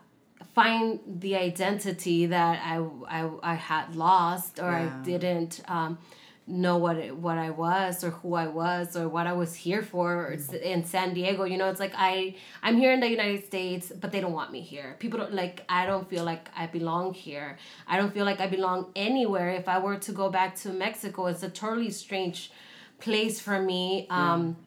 [0.53, 4.91] find the identity that I, I, I had lost or Yeah.
[4.93, 5.97] I didn't um,
[6.45, 9.81] know what it, what I was or who I was or what I was here
[9.81, 11.45] for It's in San Diego.
[11.45, 14.51] You know, it's like I I'm here in the United States, but they don't want
[14.51, 14.97] me here.
[14.99, 17.57] People don't like I don't feel like I belong here.
[17.87, 19.51] I don't feel like I belong anywhere.
[19.51, 22.51] If I were to go back to Mexico, it's a totally strange
[22.99, 24.07] place for me.
[24.09, 24.57] Um,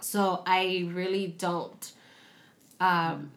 [0.00, 1.92] so I really don't
[2.80, 3.32] um,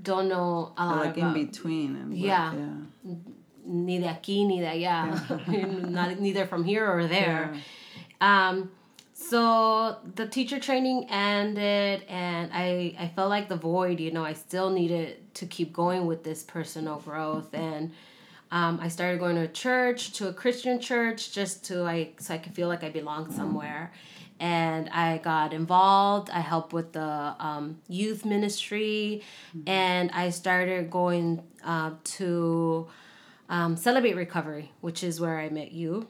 [0.00, 2.52] don't know a lot like in between and what- Yeah.
[3.64, 3.72] Yeah.
[3.72, 7.54] ni de aquí ni de allá, not neither from here or there.
[8.20, 8.70] Um,
[9.14, 14.00] so the teacher training ended, and I I felt like the void.
[14.00, 17.92] You know, I still needed to keep going with this personal growth, and
[18.50, 22.34] um, I started going to a church, to a Christian church, just to like so
[22.34, 23.92] I could feel like I belonged somewhere.
[24.40, 26.28] And I got involved.
[26.30, 29.22] I helped with the um, youth ministry,
[29.66, 32.88] and I started going uh, to
[33.52, 36.08] um, Celebrate Recovery, which is where I met you.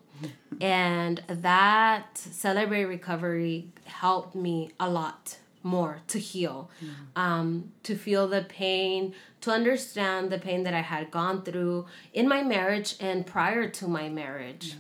[0.60, 6.70] and that Celebrate Recovery helped me a lot more to heal,
[7.16, 12.28] um, to feel the pain, to understand the pain that I had gone through in
[12.28, 14.76] my marriage and prior to my marriage.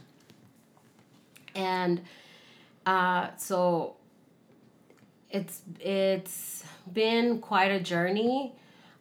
[1.56, 2.02] And
[2.86, 3.96] uh, so
[5.30, 8.54] it's it's been quite a journey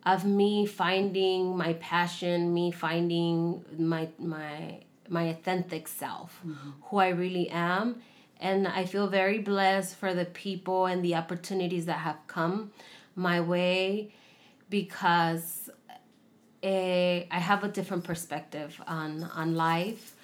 [0.05, 6.41] of me finding my passion, me finding my my my authentic self,
[6.83, 8.01] who I really am.
[8.39, 12.71] And I feel very blessed for the people and the opportunities that have come
[13.15, 14.11] my way
[14.69, 15.69] because
[16.63, 20.15] eh, I have a different perspective on, on life.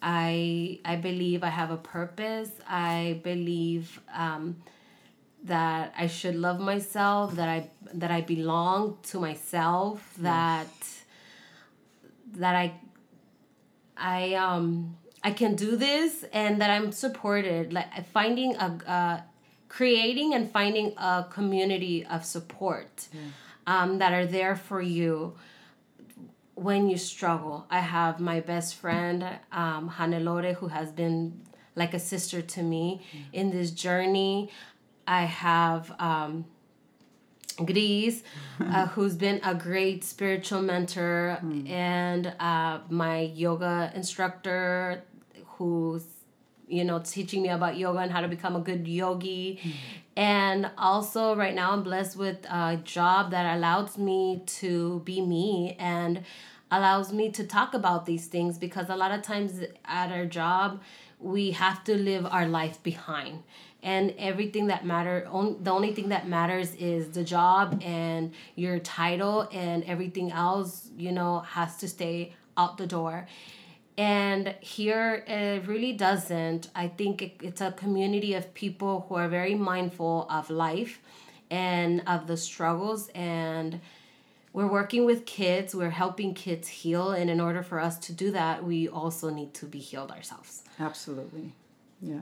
[0.00, 2.50] I I believe I have a purpose.
[2.68, 4.56] I believe um,
[5.44, 7.36] that I should love myself.
[7.36, 10.14] That I that I belong to myself.
[10.18, 10.68] That
[12.34, 12.74] that I
[13.96, 17.72] I um I can do this and that I'm supported.
[17.72, 19.20] Like finding a, uh,
[19.68, 23.20] creating and finding a community of support yeah.
[23.66, 25.34] um, that are there for you
[26.54, 27.66] when you struggle.
[27.70, 31.40] I have my best friend, um, Hanelore, who has been
[31.74, 33.40] like a sister to me yeah.
[33.40, 34.50] in this journey.
[35.08, 36.44] I have um,
[37.64, 38.22] Gris,
[38.60, 41.68] uh, who's been a great spiritual mentor, mm.
[41.68, 45.02] and uh, my yoga instructor,
[45.56, 46.04] who's
[46.68, 49.58] you know teaching me about yoga and how to become a good yogi.
[49.62, 49.72] Mm.
[50.16, 55.76] And also, right now, I'm blessed with a job that allows me to be me
[55.78, 56.24] and
[56.70, 60.82] allows me to talk about these things because a lot of times at our job,
[61.18, 63.42] we have to live our life behind
[63.82, 68.78] and everything that matter on, the only thing that matters is the job and your
[68.80, 73.26] title and everything else you know has to stay out the door.
[73.96, 76.70] And here it really doesn't.
[76.74, 81.00] I think it, it's a community of people who are very mindful of life
[81.50, 83.08] and of the struggles.
[83.08, 83.80] And
[84.52, 85.74] we're working with kids.
[85.74, 87.10] We're helping kids heal.
[87.10, 90.62] And in order for us to do that we also need to be healed ourselves.
[90.80, 91.54] Absolutely.
[92.00, 92.20] Yeah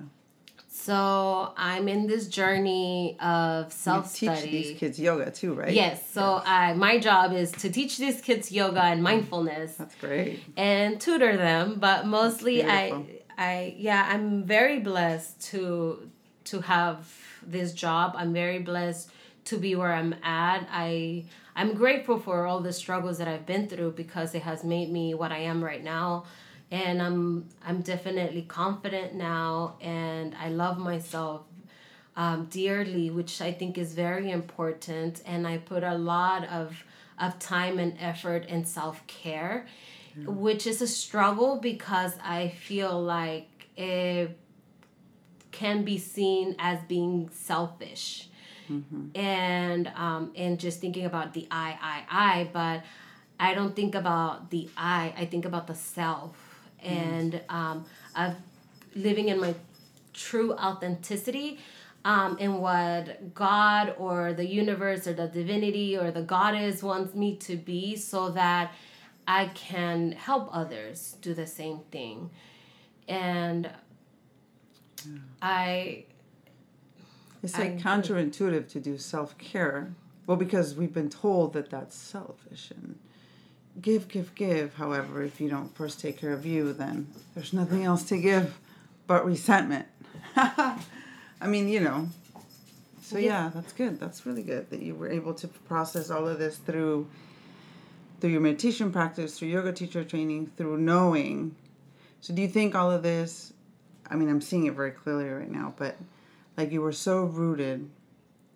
[0.76, 4.42] so I'm in this journey of self study.
[4.42, 5.72] Teach these kids yoga too, right?
[5.72, 6.08] Yes.
[6.10, 6.44] So yes.
[6.46, 9.04] I my job is to teach these kids yoga and mm.
[9.04, 9.76] mindfulness.
[9.76, 10.40] That's great.
[10.56, 13.04] And tutor them, but mostly I
[13.38, 16.10] I yeah I'm very blessed to
[16.44, 17.10] to have
[17.44, 18.14] this job.
[18.14, 19.10] I'm very blessed
[19.46, 20.68] to be where I'm at.
[20.70, 21.24] I
[21.56, 25.14] I'm grateful for all the struggles that I've been through because it has made me
[25.14, 26.26] what I am right now
[26.70, 31.42] and I'm I'm definitely confident now, and I love myself
[32.16, 35.22] um, dearly, which I think is very important.
[35.26, 36.84] And I put a lot of
[37.18, 39.66] of time and effort in self care,
[40.18, 40.26] mm.
[40.26, 44.36] which is a struggle because I feel like it
[45.52, 48.28] can be seen as being selfish.
[48.70, 49.16] Mm-hmm.
[49.16, 52.82] And um, and just thinking about the I, I, I, but
[53.38, 55.14] I don't think about the I.
[55.16, 56.45] I think about the self
[56.86, 58.34] and um, of
[58.94, 59.54] living in my
[60.12, 61.58] true authenticity
[62.04, 67.36] um, in what God or the universe or the divinity or the goddess wants me
[67.36, 68.72] to be so that
[69.26, 72.30] I can help others do the same thing.
[73.08, 73.68] And
[75.04, 75.18] yeah.
[75.42, 76.04] I.
[77.42, 79.92] It's like I, counterintuitive to do self care.
[80.26, 82.98] Well, because we've been told that that's selfish and
[83.80, 84.74] give, give, give.
[84.74, 88.58] However, if you don't first take care of you, then there's nothing else to give
[89.06, 89.86] but resentment.
[90.36, 92.08] I mean, you know.
[93.02, 94.00] So yeah, that's good.
[94.00, 97.06] That's really good that you were able to process all of this through
[98.18, 101.54] through your meditation practice, through yoga teacher training, through knowing.
[102.20, 103.52] So do you think all of this
[104.08, 105.96] I mean, I'm seeing it very clearly right now, but
[106.56, 107.90] like you were so rooted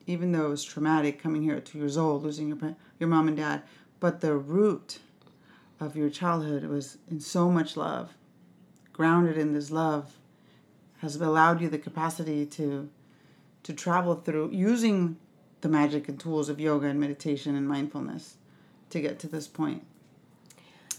[0.07, 3.29] even though it was traumatic coming here at 2 years old, losing your your mom
[3.29, 3.63] and dad,
[4.01, 4.99] but the root
[5.81, 8.11] of your childhood was in so much love,
[8.93, 10.19] grounded in this love,
[10.99, 12.89] has allowed you the capacity to
[13.63, 15.17] to travel through using
[15.61, 18.37] the magic and tools of yoga and meditation and mindfulness
[18.89, 19.85] to get to this point.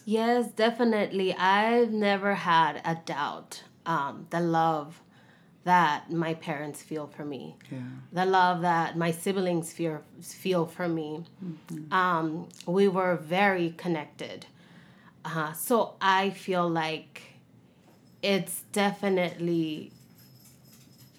[0.05, 1.33] Yes, definitely.
[1.33, 3.63] I've never had a doubt.
[3.85, 5.01] Um, the love
[5.63, 7.79] that my parents feel for me, yeah.
[8.11, 11.23] the love that my siblings feel feel for me.
[11.43, 11.93] Mm-hmm.
[11.93, 14.47] Um, we were very connected.
[15.23, 17.21] Uh, so I feel like
[18.21, 19.91] it's definitely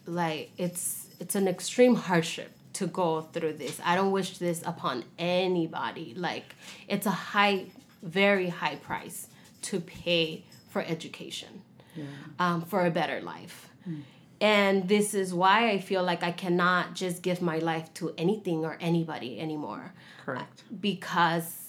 [0.06, 3.80] like it's it's an extreme hardship to go through this.
[3.84, 6.14] I don't wish this upon anybody.
[6.16, 6.54] Like
[6.88, 7.66] it's a high,
[8.02, 9.28] very high price
[9.62, 11.62] to pay for education,
[11.94, 12.04] yeah.
[12.38, 13.68] um, for a better life.
[13.88, 14.00] Mm.
[14.40, 18.64] And this is why I feel like I cannot just give my life to anything
[18.64, 19.92] or anybody anymore.
[20.24, 20.64] Correct.
[20.80, 21.61] Because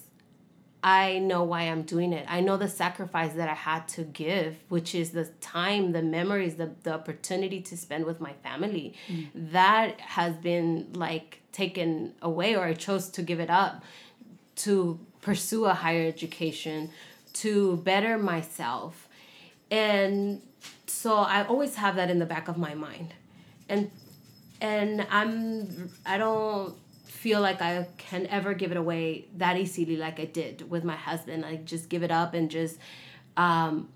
[0.84, 2.26] I know why I'm doing it.
[2.28, 6.56] I know the sacrifice that I had to give, which is the time, the memories,
[6.56, 8.94] the, the opportunity to spend with my family.
[9.08, 9.28] Mm.
[9.54, 13.84] That has been like taken away, or I chose to give it up
[14.58, 16.90] to pursue a higher education,
[17.34, 19.08] to better myself.
[19.72, 20.42] And
[20.86, 23.14] so I always have that in the back of my mind.
[23.70, 23.90] And
[24.60, 26.76] and I'm I don't
[27.24, 30.98] feel like I can ever give it away that easily like I did with my
[30.98, 31.46] husband.
[31.46, 32.78] I just give it up and just
[33.38, 33.88] um,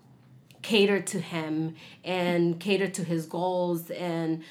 [0.61, 1.75] cater to him
[2.05, 4.43] and cater to his goals and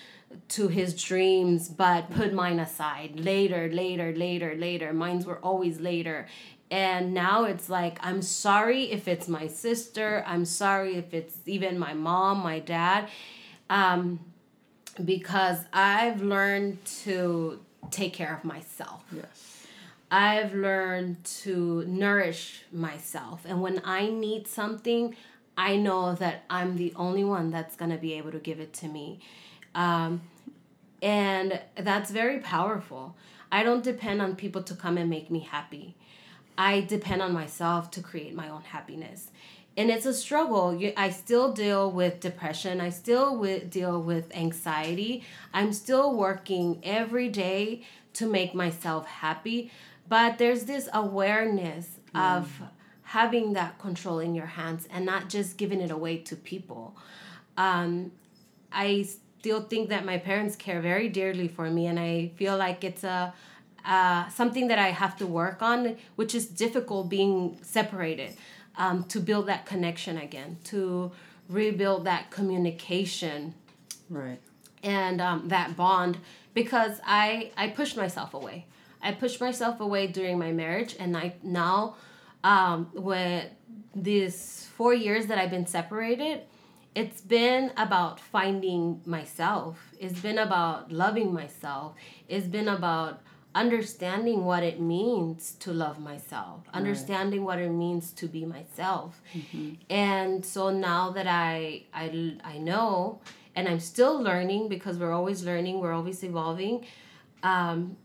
[0.49, 4.93] to his dreams, but put mine aside later, later, later, later.
[4.93, 6.27] Mines were always later.
[6.71, 11.79] And now it's like, I'm sorry if it's my sister, I'm sorry if it's even
[11.79, 13.09] my mom, my dad,
[13.71, 14.21] um,
[15.03, 17.61] because I've learned to
[17.91, 19.05] take care of myself.
[19.13, 19.67] Yes.
[20.11, 23.45] I've learned to nourish myself.
[23.45, 25.17] And when I need something,
[25.57, 28.73] I know that I'm the only one that's going to be able to give it
[28.75, 29.21] to me.
[29.75, 30.23] Um,
[31.03, 33.17] and that's very powerful.
[33.51, 35.97] I don't depend on people to come and make me happy.
[36.59, 39.31] I depend on myself to create my own happiness.
[39.77, 40.81] And it's a struggle.
[40.97, 42.81] I still deal with depression.
[42.81, 45.23] I still deal with anxiety.
[45.53, 47.83] I'm still working every day
[48.15, 49.71] to make myself happy.
[50.09, 52.21] But there's this awareness mm.
[52.21, 52.63] of
[53.03, 56.97] having that control in your hands and not just giving it away to people.
[57.57, 58.13] Um,
[58.73, 59.07] I
[59.39, 63.05] still think that my parents care very dearly for me, and I feel like it's
[63.05, 63.33] a
[63.85, 68.37] uh, something that I have to work on, which is difficult being separated,
[68.77, 71.13] um, to build that connection again, to
[71.49, 73.55] rebuild that communication,
[74.11, 74.41] right,
[74.83, 76.19] and um, that bond,
[76.55, 78.67] because I I pushed myself away.
[79.03, 81.97] I pushed myself away during my marriage, and I now,
[82.43, 83.45] um, with
[83.95, 86.43] these four years that I've been separated,
[86.95, 89.79] it's been about finding myself.
[90.01, 91.95] It's been about loving myself.
[92.27, 93.21] It's been about
[93.57, 96.77] understanding what it means to love myself, right.
[96.77, 99.23] understanding what it means to be myself.
[99.35, 99.75] Mm-hmm.
[99.89, 103.21] And so now that I, I I know
[103.57, 106.85] and I'm still learning because we're always learning, we're always evolving.
[107.43, 107.97] Um,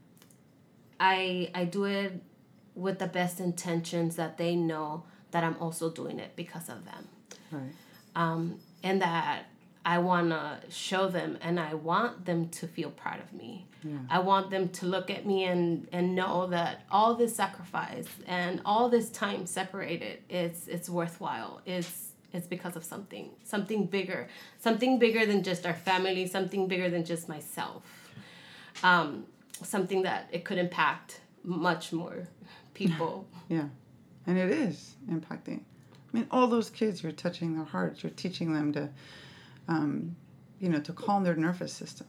[1.00, 2.14] I I do it
[2.74, 7.08] with the best intentions that they know that I'm also doing it because of them.
[7.52, 7.74] Right.
[8.16, 9.51] Um, and that
[9.84, 13.68] I want to show them and I want them to feel proud of me.
[13.84, 13.98] Yeah.
[14.10, 18.62] I want them to look at me and, and know that all this sacrifice and
[18.64, 21.62] all this time separated it's it's worthwhile.
[21.66, 24.28] It's it's because of something, something bigger,
[24.60, 27.84] something bigger than just our family, something bigger than just myself.
[28.84, 29.26] Um,
[29.64, 32.28] something that it could impact much more
[32.74, 33.28] people.
[33.50, 33.66] yeah.
[34.28, 35.62] And it is impacting.
[36.14, 38.04] I mean, all those kids, you're touching their hearts.
[38.04, 38.90] You're teaching them to,
[39.68, 40.16] um,
[40.60, 42.08] you know, to calm their nervous system,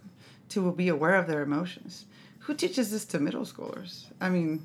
[0.51, 2.07] to be aware of their emotions.
[2.41, 4.05] Who teaches this to middle schoolers?
[4.21, 4.63] I mean,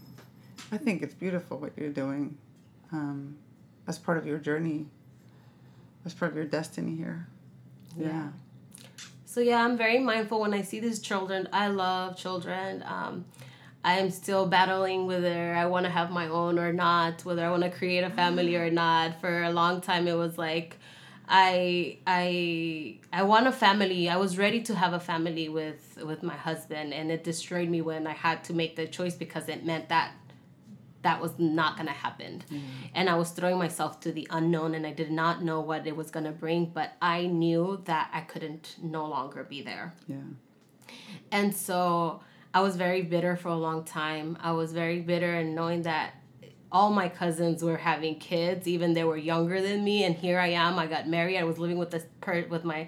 [0.71, 2.37] I think it's beautiful what you're doing
[2.91, 3.37] um,
[3.87, 4.87] as part of your journey,
[6.05, 7.27] as part of your destiny here.
[7.95, 8.07] Yeah.
[8.07, 8.27] yeah.
[9.25, 11.47] So yeah, I'm very mindful when I see these children.
[11.53, 12.83] I love children.
[12.87, 13.25] Um,
[13.83, 17.63] I'm still battling whether I want to have my own or not, whether I want
[17.63, 19.21] to create a family or not.
[19.21, 20.76] For a long time, it was like,
[21.27, 24.09] I I I want a family.
[24.09, 27.81] I was ready to have a family with with my husband, and it destroyed me
[27.81, 30.11] when I had to make the choice because it meant that
[31.01, 32.61] that was not gonna happen, mm.
[32.95, 35.95] and I was throwing myself to the unknown, and I did not know what it
[35.95, 36.65] was gonna bring.
[36.65, 39.93] But I knew that I couldn't no longer be there.
[40.07, 40.15] Yeah,
[41.31, 42.21] and so
[42.53, 44.37] I was very bitter for a long time.
[44.41, 46.13] I was very bitter and knowing that
[46.71, 50.47] all my cousins were having kids, even they were younger than me, and here I
[50.47, 50.77] am.
[50.77, 51.37] I got married.
[51.37, 52.87] I was living with this per- with my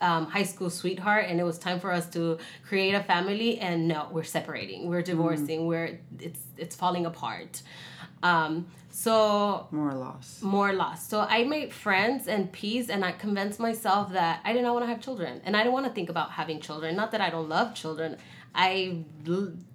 [0.00, 3.58] um, high school sweetheart, and it was time for us to create a family.
[3.58, 4.88] And no, we're separating.
[4.88, 5.60] We're divorcing.
[5.60, 5.66] Mm.
[5.66, 7.62] We're it's it's falling apart.
[8.22, 10.40] Um, so more loss.
[10.42, 11.06] More loss.
[11.06, 14.84] So I made friends and peace, and I convinced myself that I did not want
[14.84, 16.96] to have children, and I don't want to think about having children.
[16.96, 18.16] Not that I don't love children.
[18.54, 19.04] I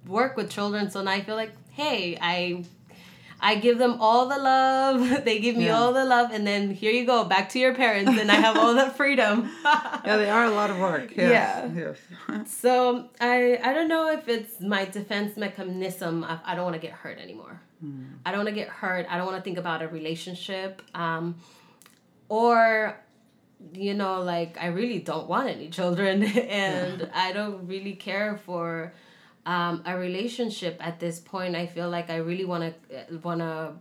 [0.06, 2.64] work with children, so now I feel like, hey, I
[3.42, 5.24] I give them all the love.
[5.24, 5.76] they give me yeah.
[5.76, 8.56] all the love, and then here you go, back to your parents, and I have
[8.56, 9.50] all the freedom.
[9.64, 11.16] yeah, they are a lot of work.
[11.16, 11.70] Yes.
[11.74, 11.92] Yeah.
[12.28, 12.50] Yes.
[12.50, 16.22] so I I don't know if it's my defense mechanism.
[16.22, 17.60] Of, I don't want to get hurt anymore.
[17.84, 18.18] Mm.
[18.24, 19.06] I don't want to get hurt.
[19.10, 20.80] I don't want to think about a relationship.
[20.94, 21.36] Um,
[22.28, 22.96] or
[23.72, 27.10] you know, like I really don't want any children and yeah.
[27.12, 28.92] I don't really care for
[29.46, 31.56] um, a relationship at this point.
[31.56, 33.72] I feel like I really want to want to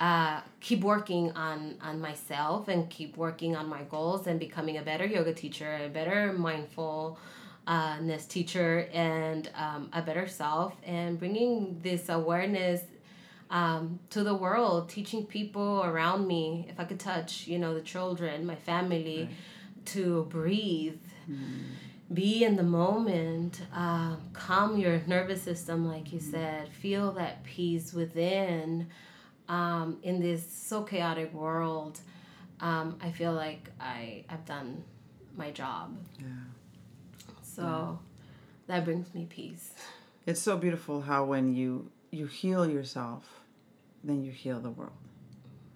[0.00, 4.82] uh, keep working on on myself and keep working on my goals and becoming a
[4.82, 12.08] better yoga teacher, a better mindfulness teacher, and um, a better self, and bringing this
[12.08, 12.82] awareness
[13.50, 17.80] um, to the world, teaching people around me, if I could touch, you know, the
[17.80, 19.86] children, my family, right.
[19.86, 21.62] to breathe, mm.
[22.12, 27.92] Be in the moment, uh, calm your nervous system, like you said, feel that peace
[27.92, 28.88] within.
[29.48, 32.00] Um, in this so chaotic world,
[32.60, 34.84] um, I feel like I have done
[35.36, 35.96] my job.
[36.18, 36.26] Yeah.
[37.42, 38.74] So yeah.
[38.74, 39.72] that brings me peace.
[40.26, 43.38] It's so beautiful how when you you heal yourself
[44.04, 44.92] then you heal the world,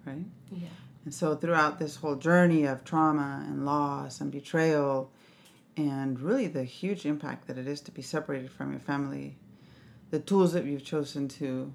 [0.05, 0.25] right?
[0.51, 0.67] Yeah.
[1.05, 5.11] And so throughout this whole journey of trauma and loss and betrayal,
[5.75, 9.37] and really the huge impact that it is to be separated from your family,
[10.11, 11.73] the tools that you've chosen to,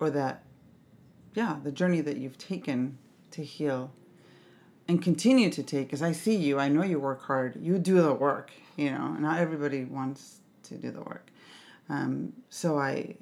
[0.00, 0.42] or that,
[1.34, 2.98] yeah, the journey that you've taken
[3.30, 3.92] to heal
[4.88, 8.00] and continue to take, because I see you, I know you work hard, you do
[8.00, 11.30] the work, you know, not everybody wants to do the work.
[11.88, 13.16] Um, so I,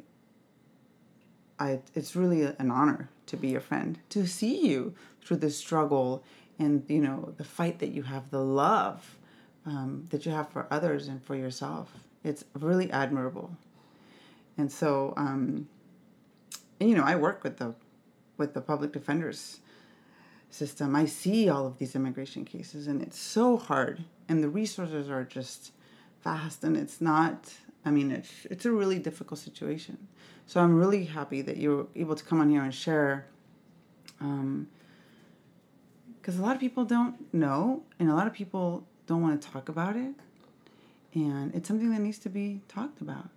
[1.59, 6.25] I, it's really an honor to be your friend, to see you through the struggle
[6.59, 9.16] and you know the fight that you have, the love
[9.67, 11.93] um, that you have for others and for yourself.
[12.23, 13.57] It's really admirable.
[14.57, 15.69] And so, um,
[16.81, 17.75] and, you know, I work with the
[18.37, 19.61] with the public defenders
[20.51, 20.97] system.
[20.97, 25.25] I see all of these immigration cases, and it's so hard, and the resources are
[25.25, 25.73] just
[26.23, 27.53] vast, and it's not.
[27.85, 30.09] I mean, it's it's a really difficult situation.
[30.47, 33.27] So I'm really happy that you're able to come on here and share.
[34.21, 34.69] Um,
[36.21, 39.48] because a lot of people don't know, and a lot of people don't want to
[39.48, 40.14] talk about it,
[41.14, 43.28] and it's something that needs to be talked about.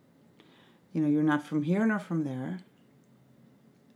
[0.94, 2.60] You know, you're not from here nor from there,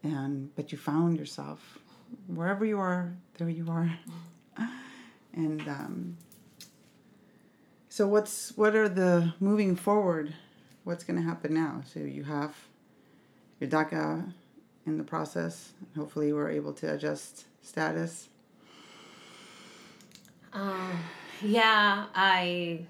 [0.04, 1.80] and but you found yourself
[2.28, 3.14] wherever you are.
[3.38, 3.92] There you are,
[5.34, 6.18] and um,
[7.90, 10.34] so what's what are the moving forward?
[10.84, 11.82] What's going to happen now?
[11.86, 12.56] So you have
[13.60, 14.34] your DACA
[14.86, 15.74] in the process.
[15.96, 18.30] Hopefully, we're able to adjust status.
[20.54, 21.00] Um,
[21.44, 22.86] yeah, I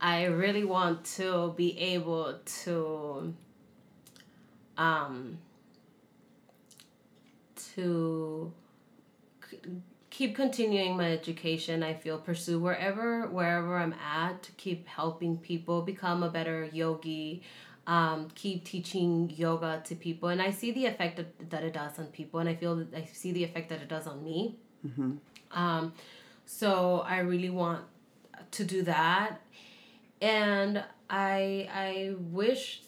[0.00, 3.34] I really want to be able to
[4.76, 5.38] um
[7.74, 8.52] to
[10.10, 11.82] keep continuing my education.
[11.82, 17.42] I feel pursue wherever wherever i'm at to keep helping people become a better yogi
[17.86, 20.28] um, keep teaching yoga to people.
[20.28, 22.94] And i see the effect that, that it does on people and i feel that
[22.94, 24.56] i see the effect that it does on me.
[24.86, 25.12] Mm-hmm.
[25.50, 25.92] um,
[26.50, 27.84] so I really want
[28.52, 29.42] to do that,
[30.22, 32.80] and I I wish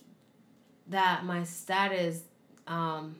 [0.88, 2.22] that my status
[2.66, 3.16] um,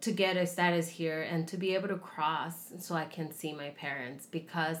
[0.00, 3.52] to get a status here and to be able to cross so I can see
[3.52, 4.78] my parents because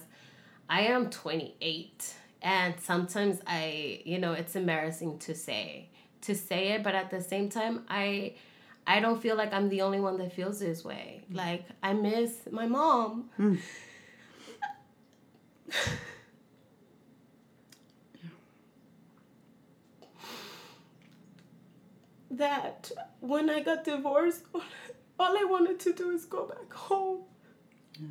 [0.68, 5.90] I am 28 and sometimes I you know it's embarrassing to say
[6.22, 8.32] to say it but at the same time I
[8.86, 11.22] I don't feel like I'm the only one that feels this way.
[11.30, 13.30] Like I miss my mom.
[13.38, 13.60] Mm.
[22.30, 24.42] that when I got divorced,
[25.18, 27.22] all I wanted to do is go back home.
[27.98, 28.06] Yeah.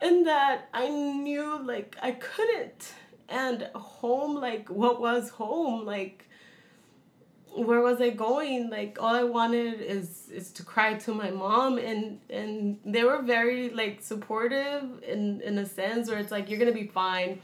[0.00, 2.92] And that I knew like I couldn't.
[3.28, 5.84] And home, like what was home?
[5.84, 6.27] Like
[7.66, 8.70] where was I going?
[8.70, 13.22] Like all I wanted is is to cry to my mom and and they were
[13.22, 17.40] very like supportive in in a sense where it's like you're gonna be fine.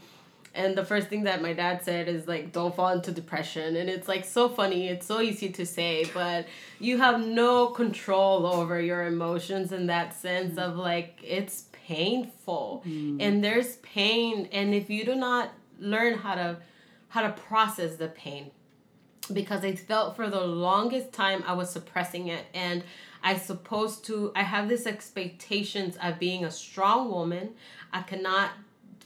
[0.53, 3.89] And the first thing that my dad said is like don't fall into depression and
[3.89, 6.45] it's like so funny, it's so easy to say, but
[6.79, 13.17] you have no control over your emotions in that sense of like it's painful Mm.
[13.21, 15.49] and there's pain and if you do not
[15.79, 16.57] learn how to
[17.09, 18.51] how to process the pain
[19.31, 22.83] because I felt for the longest time I was suppressing it and
[23.23, 27.55] I supposed to I have this expectations of being a strong woman.
[27.91, 28.51] I cannot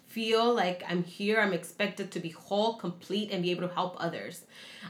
[0.07, 1.39] feel like I'm here.
[1.39, 4.43] I'm expected to be whole, complete, and be able to help others.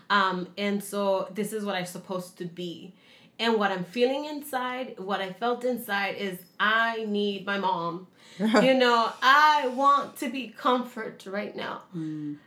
[0.09, 2.93] Um, and so this is what I'm supposed to be.
[3.37, 8.07] And what I'm feeling inside, what I felt inside is I need my mom.
[8.39, 11.83] you know, I want to be comfort right now.
[11.95, 12.37] Mm.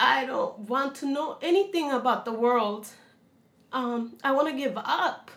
[0.00, 2.88] I don't want to know anything about the world.
[3.70, 5.30] Um, I want to give up.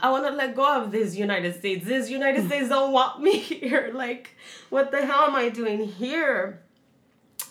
[0.00, 1.86] I want to let go of this United States.
[1.86, 3.92] This United States don't want me here.
[3.94, 4.36] Like,
[4.70, 6.62] what the hell am I doing here?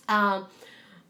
[0.10, 0.48] Um,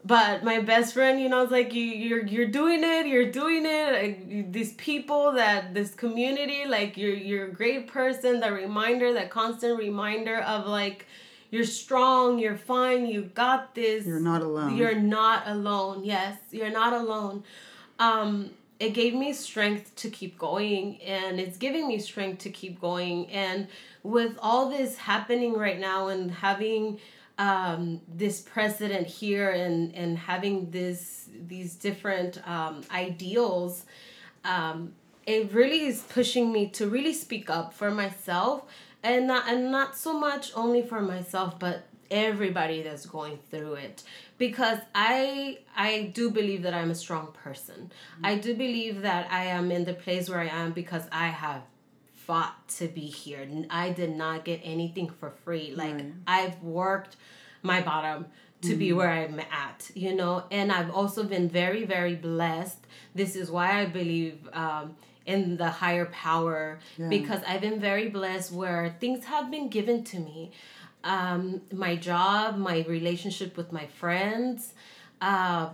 [0.04, 3.06] but my best friend, you know, is like you, you're you're doing it.
[3.06, 3.92] You're doing it.
[3.92, 8.40] Like, these people that this community, like you're you're a great person.
[8.40, 11.06] That reminder, that constant reminder of like
[11.50, 12.38] you're strong.
[12.38, 13.06] You're fine.
[13.06, 14.06] You got this.
[14.06, 14.76] You're not alone.
[14.76, 16.04] You're not alone.
[16.04, 17.44] Yes, you're not alone.
[17.98, 22.80] Um, it gave me strength to keep going, and it's giving me strength to keep
[22.80, 23.26] going.
[23.30, 23.68] And
[24.02, 26.98] with all this happening right now, and having
[27.38, 33.84] um, this president here, and and having this these different um, ideals,
[34.44, 34.94] um,
[35.26, 38.64] it really is pushing me to really speak up for myself,
[39.02, 44.02] and not and not so much only for myself, but everybody that's going through it
[44.38, 47.92] because I I do believe that I'm a strong person.
[48.14, 48.26] Mm-hmm.
[48.26, 51.62] I do believe that I am in the place where I am because I have
[52.14, 53.46] fought to be here.
[53.70, 55.72] I did not get anything for free.
[55.74, 56.12] Like right.
[56.26, 57.16] I've worked
[57.62, 58.26] my bottom
[58.62, 58.78] to mm-hmm.
[58.78, 62.86] be where I'm at, you know, and I've also been very very blessed.
[63.14, 64.96] This is why I believe um,
[65.30, 67.08] in the higher power yeah.
[67.08, 70.50] because I've been very blessed where things have been given to me.
[71.04, 74.74] Um, my job, my relationship with my friends,
[75.20, 75.70] uh,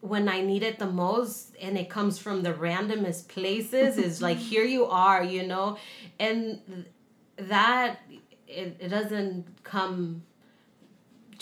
[0.00, 4.36] when I need it the most, and it comes from the randomest places, is like
[4.52, 5.78] here you are, you know,
[6.20, 6.60] and
[7.36, 7.98] that
[8.46, 10.22] it, it doesn't come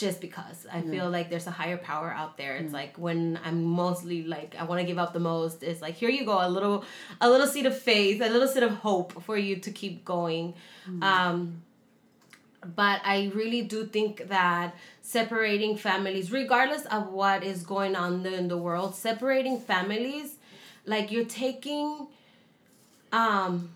[0.00, 0.90] just because I yeah.
[0.90, 2.56] feel like there's a higher power out there.
[2.56, 2.78] It's yeah.
[2.78, 5.62] like when I'm mostly like I want to give up the most.
[5.62, 6.84] It's like here you go, a little,
[7.20, 10.54] a little seed of faith, a little seed of hope for you to keep going.
[10.88, 11.02] Mm.
[11.02, 11.62] Um,
[12.74, 18.48] but I really do think that separating families, regardless of what is going on in
[18.48, 20.36] the world, separating families,
[20.86, 22.08] like you're taking,
[23.12, 23.70] um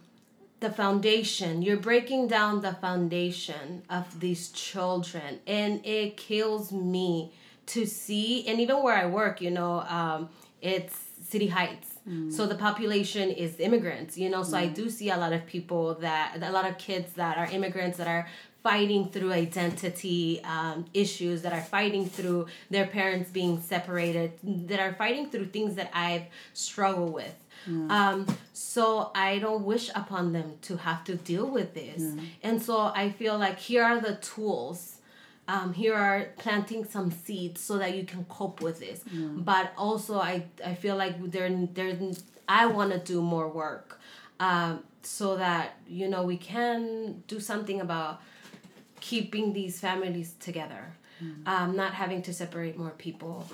[0.64, 1.60] the foundation.
[1.60, 7.32] You're breaking down the foundation of these children, and it kills me
[7.66, 8.48] to see.
[8.48, 10.30] And even where I work, you know, um,
[10.62, 11.90] it's City Heights.
[12.08, 12.32] Mm.
[12.32, 14.42] So the population is immigrants, you know.
[14.42, 14.60] So mm.
[14.60, 17.98] I do see a lot of people that a lot of kids that are immigrants
[17.98, 18.26] that are
[18.62, 24.94] fighting through identity um, issues, that are fighting through their parents being separated, that are
[24.94, 27.34] fighting through things that I've struggled with.
[27.68, 27.90] Mm.
[27.90, 32.02] Um, so I don't wish upon them to have to deal with this.
[32.02, 32.26] Mm.
[32.42, 34.98] And so I feel like here are the tools.
[35.46, 39.00] Um, here are planting some seeds so that you can cope with this.
[39.04, 39.44] Mm.
[39.44, 41.96] But also I, I feel like there there
[42.48, 44.00] I want to do more work
[44.40, 48.22] um, so that you know we can do something about
[49.00, 50.94] keeping these families together.
[51.22, 51.46] Mm.
[51.46, 53.46] Um, not having to separate more people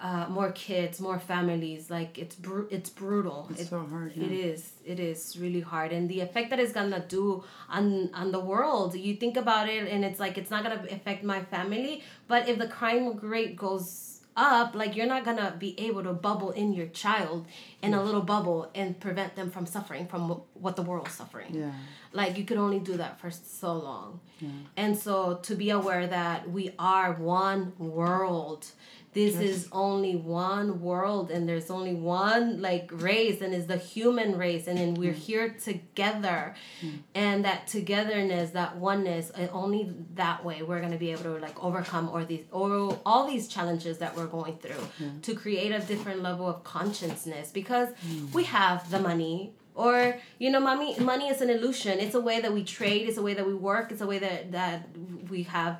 [0.00, 1.90] uh, more kids, more families.
[1.90, 3.48] Like it's br- it's brutal.
[3.50, 4.12] It's it, so hard.
[4.14, 4.24] Yeah.
[4.26, 4.72] It is.
[4.84, 8.94] It is really hard, and the effect that it's gonna do on on the world.
[8.94, 12.58] You think about it, and it's like it's not gonna affect my family, but if
[12.58, 16.86] the crime rate goes up, like you're not gonna be able to bubble in your
[16.86, 17.46] child
[17.82, 21.52] in a little bubble and prevent them from suffering from what the world's suffering.
[21.54, 21.72] Yeah.
[22.12, 24.20] Like you could only do that for so long.
[24.38, 24.48] Yeah.
[24.76, 28.66] And so to be aware that we are one world
[29.12, 34.36] this is only one world and there's only one like race and it's the human
[34.36, 35.16] race and then we're mm.
[35.16, 36.98] here together mm.
[37.14, 41.62] and that togetherness that oneness only that way we're going to be able to like
[41.62, 45.22] overcome or these or all these challenges that we're going through mm.
[45.22, 48.32] to create a different level of consciousness because mm.
[48.34, 49.52] we have the money
[49.84, 51.98] or you know money money is an illusion.
[51.98, 53.08] It's a way that we trade.
[53.08, 53.92] It's a way that we work.
[53.92, 54.88] It's a way that that
[55.30, 55.74] we have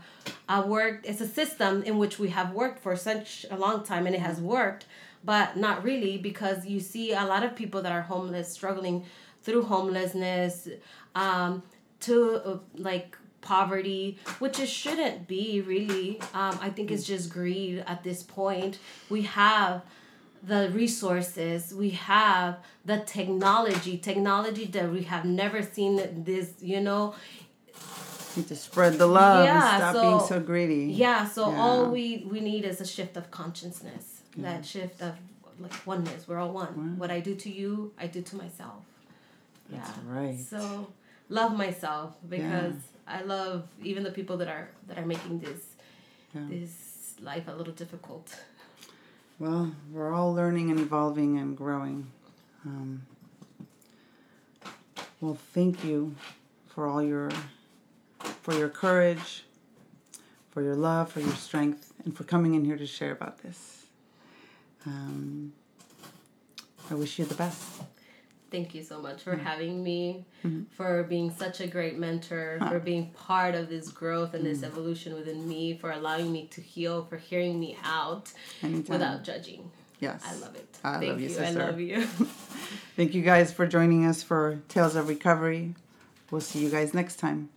[0.48, 1.06] uh, worked.
[1.06, 4.20] It's a system in which we have worked for such a long time and it
[4.30, 4.86] has worked
[5.24, 9.04] but not really because you see a lot of people that are homeless struggling
[9.42, 10.68] through homelessness
[11.14, 11.62] um,
[12.00, 16.20] to uh, like poverty which it shouldn't be really.
[16.34, 18.78] Um, i think it's just greed at this point.
[19.08, 19.82] We have
[20.42, 27.14] the resources we have the technology technology that we have never seen this you know?
[28.46, 30.92] To spread the love yeah, and stop so, being so greedy.
[30.92, 31.60] yeah so yeah.
[31.60, 34.42] all we we need is a shift of consciousness yeah.
[34.44, 35.14] that shift of
[35.60, 36.28] like oneness.
[36.28, 36.96] We're all one.
[36.98, 38.84] What i do to you i do to myself.
[39.68, 40.18] That's yeah.
[40.18, 40.38] right.
[40.38, 40.92] So
[41.28, 42.74] love myself because
[43.06, 45.60] i love even the people that are that are making this
[46.34, 48.34] this life a little difficult
[49.38, 52.06] well, we're all learning and evolving and growing.
[52.64, 53.02] Um,
[55.20, 56.14] well, thank you
[56.68, 57.30] for all your
[58.42, 59.44] for your courage,
[60.50, 63.86] for your love, for your strength, and for coming in here to share about this.
[64.86, 65.52] Um,
[66.90, 67.82] I wish you the best.
[68.50, 69.44] Thank you so much for mm-hmm.
[69.44, 70.62] having me, mm-hmm.
[70.70, 74.64] for being such a great mentor, for being part of this growth and this mm.
[74.64, 78.32] evolution within me, for allowing me to heal, for hearing me out
[78.62, 78.84] Anytime.
[78.94, 79.70] without judging.
[80.00, 80.22] Yes.
[80.24, 80.78] I love it.
[80.82, 81.34] I Thank love you, you.
[81.34, 81.62] sister.
[81.62, 82.06] I love you.
[82.96, 85.74] Thank you guys for joining us for Tales of Recovery.
[86.30, 87.50] We'll see you guys next time.